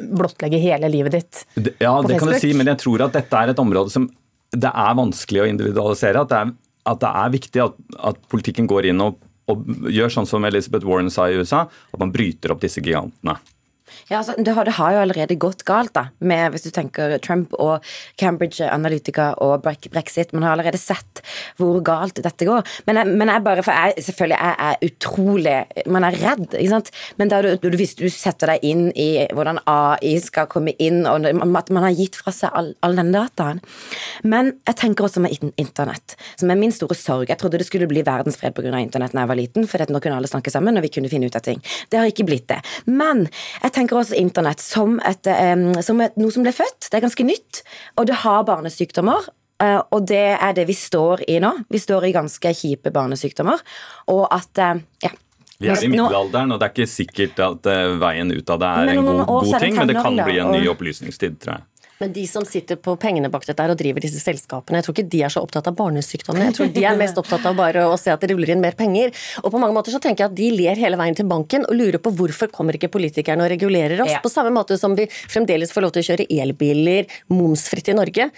blottlegge 0.00 0.62
hele 0.62 0.88
livet 0.92 1.18
ditt 1.18 1.44
det, 1.54 1.76
ja, 1.76 1.92
på 2.00 2.08
Facebook. 2.08 2.08
Ja, 2.08 2.08
det 2.08 2.20
kan 2.22 2.32
du 2.32 2.40
si, 2.40 2.56
men 2.56 2.72
jeg 2.72 2.80
tror 2.80 3.06
at 3.08 3.20
dette 3.20 3.44
er 3.44 3.52
et 3.52 3.62
område 3.62 3.92
som 3.92 4.08
det 4.52 4.68
er 4.68 4.96
vanskelig 4.96 5.44
å 5.44 5.48
individualisere. 5.48 6.24
At 6.24 6.32
det 6.32 6.40
er, 6.40 6.56
at 6.92 7.04
det 7.04 7.12
er 7.22 7.36
viktig 7.36 7.62
at, 7.64 7.76
at 8.12 8.20
politikken 8.32 8.68
går 8.70 8.90
inn 8.92 9.04
og, 9.04 9.20
og 9.52 9.64
gjør 9.92 10.12
sånn 10.16 10.28
som 10.28 10.44
Elizabeth 10.48 10.88
Warren 10.88 11.12
sa 11.12 11.28
i 11.28 11.36
USA, 11.40 11.66
at 11.68 12.00
man 12.00 12.12
bryter 12.14 12.54
opp 12.54 12.64
disse 12.64 12.80
gigantene. 12.84 13.38
Ja, 14.08 14.20
altså, 14.20 14.34
det, 14.38 14.52
har, 14.56 14.66
det 14.68 14.76
har 14.76 14.94
jo 14.94 15.02
allerede 15.04 15.38
gått 15.40 15.64
galt, 15.68 15.94
da, 15.96 16.06
med, 16.18 16.52
hvis 16.52 16.66
du 16.66 16.70
tenker 16.74 17.16
Trump 17.24 17.54
og 17.60 17.84
Cambridge 18.20 18.66
Analytica 18.68 19.32
og 19.42 19.62
brexit. 19.64 20.32
Man 20.32 20.46
har 20.46 20.56
allerede 20.56 20.80
sett 20.80 21.22
hvor 21.60 21.80
galt 21.84 22.20
dette 22.22 22.48
går. 22.48 22.66
Men 22.88 23.00
jeg, 23.00 23.12
men 23.20 23.32
jeg 23.32 23.44
bare, 23.46 23.64
for 23.64 23.76
jeg, 23.76 24.04
selvfølgelig 24.08 24.38
jeg 24.38 24.56
er 24.68 24.86
utrolig 24.88 25.56
Man 25.92 26.04
er 26.06 26.16
redd, 26.18 26.46
ikke 26.56 26.70
sant. 26.70 26.90
Men 27.18 27.30
da 27.30 27.40
du, 27.42 27.68
hvis 27.76 27.94
du 27.98 28.06
setter 28.12 28.54
deg 28.54 28.64
inn 28.66 28.84
i 28.98 29.26
hvordan 29.32 29.60
AI 29.68 30.14
skal 30.22 30.48
komme 30.50 30.74
inn, 30.82 31.02
og 31.08 31.26
at 31.26 31.72
man 31.74 31.86
har 31.86 31.96
gitt 31.96 32.18
fra 32.18 32.32
seg 32.34 32.52
all, 32.56 32.72
all 32.84 32.96
den 32.98 33.12
dataen 33.14 33.60
Men 34.26 34.54
jeg 34.68 34.78
tenker 34.80 35.06
også 35.06 35.22
med 35.24 35.34
internett, 35.60 36.16
som 36.40 36.50
er 36.50 36.60
min 36.60 36.74
store 36.74 36.96
sorg. 36.98 37.28
Jeg 37.30 37.40
trodde 37.40 37.60
det 37.60 37.68
skulle 37.68 37.88
bli 37.90 38.04
verdensfred 38.06 38.54
pga. 38.56 38.74
internett 38.78 39.14
da 39.16 39.24
jeg 39.24 39.32
var 39.32 39.38
liten, 39.38 39.66
for 39.68 39.82
nå 39.92 40.00
kunne 40.00 40.18
alle 40.18 40.30
snakke 40.30 40.52
sammen, 40.52 40.76
og 40.78 40.84
vi 40.86 40.92
kunne 40.94 41.10
finne 41.12 41.28
ut 41.28 41.36
av 41.36 41.44
ting. 41.44 41.60
Det 41.90 41.98
har 42.00 42.10
ikke 42.10 42.26
blitt 42.28 42.48
det. 42.50 42.60
Men 42.86 43.26
jeg 43.62 43.72
tenker 43.72 43.81
også 43.90 44.14
internett 44.14 44.62
som, 44.62 45.00
et, 45.02 45.26
som 45.82 46.00
et, 46.04 46.14
noe 46.20 46.30
som 46.30 46.44
ble 46.46 46.52
født. 46.54 46.86
Det 46.86 46.98
er 46.98 47.04
ganske 47.04 47.26
nytt, 47.26 47.62
og 47.98 48.06
det 48.06 48.20
har 48.22 48.44
barnesykdommer. 48.46 49.26
Eh, 49.62 49.80
og 49.94 50.06
det 50.10 50.28
er 50.34 50.54
det 50.56 50.66
vi 50.70 50.76
står 50.76 51.24
i 51.30 51.38
nå. 51.42 51.52
Vi 51.70 51.80
står 51.80 52.08
i 52.08 52.14
ganske 52.14 52.54
kjipe 52.56 52.92
barnesykdommer. 52.94 53.60
Og 54.12 54.24
at 54.32 54.62
eh, 54.62 54.80
ja, 55.06 55.12
vi 55.62 55.70
er 55.70 55.84
i 55.84 55.90
middelalderen, 55.92 56.54
og 56.54 56.60
det 56.60 56.68
er 56.68 56.74
ikke 56.74 56.90
sikkert 56.90 57.42
at 57.44 57.68
eh, 57.70 57.96
veien 58.02 58.32
ut 58.32 58.54
av 58.54 58.62
det 58.62 58.70
er 58.70 58.94
en 58.94 59.04
god, 59.06 59.24
god 59.30 59.52
ting, 59.62 59.76
men 59.78 59.92
det 59.92 59.98
kan 60.00 60.18
bli 60.18 60.40
en 60.42 60.54
ny 60.56 60.64
opplysningstid, 60.72 61.38
tror 61.42 61.58
jeg. 61.58 61.68
Men 62.02 62.12
de 62.12 62.24
som 62.26 62.42
sitter 62.42 62.78
på 62.82 62.96
pengene 62.98 63.28
bak 63.30 63.44
dette 63.46 63.64
og 63.70 63.78
driver 63.78 64.02
disse 64.02 64.18
selskapene, 64.18 64.80
jeg 64.80 64.86
tror 64.88 64.96
ikke 64.96 65.10
de 65.12 65.20
er 65.22 65.30
så 65.30 65.42
opptatt 65.44 65.68
av 65.70 65.76
barnesykdommene. 65.78 66.48
Jeg 66.48 66.56
tror 66.56 66.72
de 66.74 66.82
er 66.88 66.96
mest 66.98 67.20
opptatt 67.20 67.46
av 67.46 67.54
bare 67.60 67.84
å 67.86 67.94
se 68.00 68.10
at 68.10 68.24
det 68.24 68.32
ruller 68.32 68.50
inn 68.50 68.64
mer 68.64 68.74
penger. 68.78 69.12
Og 69.44 69.52
på 69.54 69.60
mange 69.62 69.76
måter 69.76 69.94
så 69.94 70.00
tenker 70.02 70.24
jeg 70.24 70.32
at 70.32 70.38
de 70.40 70.48
ler 70.56 70.82
hele 70.82 70.98
veien 70.98 71.14
til 71.14 71.28
banken 71.30 71.62
og 71.68 71.78
lurer 71.78 72.02
på 72.02 72.10
hvorfor 72.18 72.50
kommer 72.50 72.74
ikke 72.74 72.90
politikerne 72.90 73.46
og 73.46 73.52
regulerer 73.54 74.02
oss, 74.02 74.16
ja. 74.16 74.18
på 74.24 74.32
samme 74.32 74.50
måte 74.50 74.80
som 74.80 74.98
vi 74.98 75.06
fremdeles 75.12 75.70
får 75.70 75.86
lov 75.86 75.94
til 75.94 76.02
å 76.02 76.08
kjøre 76.10 76.28
elbiler 76.42 77.06
momsfritt 77.30 77.92
i 77.92 77.96
Norge. 78.00 78.32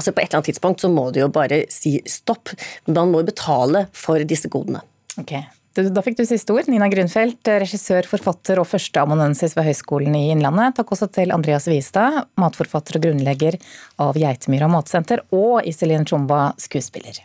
Altså 0.00 0.16
På 0.16 0.22
et 0.22 0.30
eller 0.30 0.40
annet 0.40 0.52
tidspunkt 0.54 0.80
så 0.80 0.88
må 0.88 1.10
du 1.12 1.20
jo 1.20 1.28
bare 1.28 1.66
si 1.68 1.98
stopp. 2.08 2.54
Man 2.88 3.12
må 3.12 3.20
jo 3.20 3.28
betale 3.34 3.90
for 3.92 4.24
disse 4.24 4.48
godene. 4.48 4.80
Okay. 5.20 5.44
Da 5.70 6.02
fikk 6.02 6.16
du 6.18 6.24
siste 6.26 6.50
ord. 6.50 6.66
Nina 6.66 6.88
Grunfeldt, 6.90 7.46
regissør, 7.62 8.08
forfatter 8.10 8.58
og 8.58 8.66
førsteamanuensis 8.66 9.54
ved 9.54 9.68
Høgskolen 9.68 10.16
i 10.18 10.24
Innlandet. 10.32 10.74
Takk 10.80 10.90
også 10.96 11.06
til 11.14 11.30
Andreas 11.30 11.68
Wistad, 11.70 12.24
matforfatter 12.42 12.98
og 12.98 13.06
grunnlegger 13.06 13.58
av 14.02 14.18
Geitemyra 14.18 14.66
matsenter, 14.72 15.22
og 15.30 15.60
Iselin 15.70 16.08
Tjomba, 16.08 16.48
skuespiller. 16.58 17.22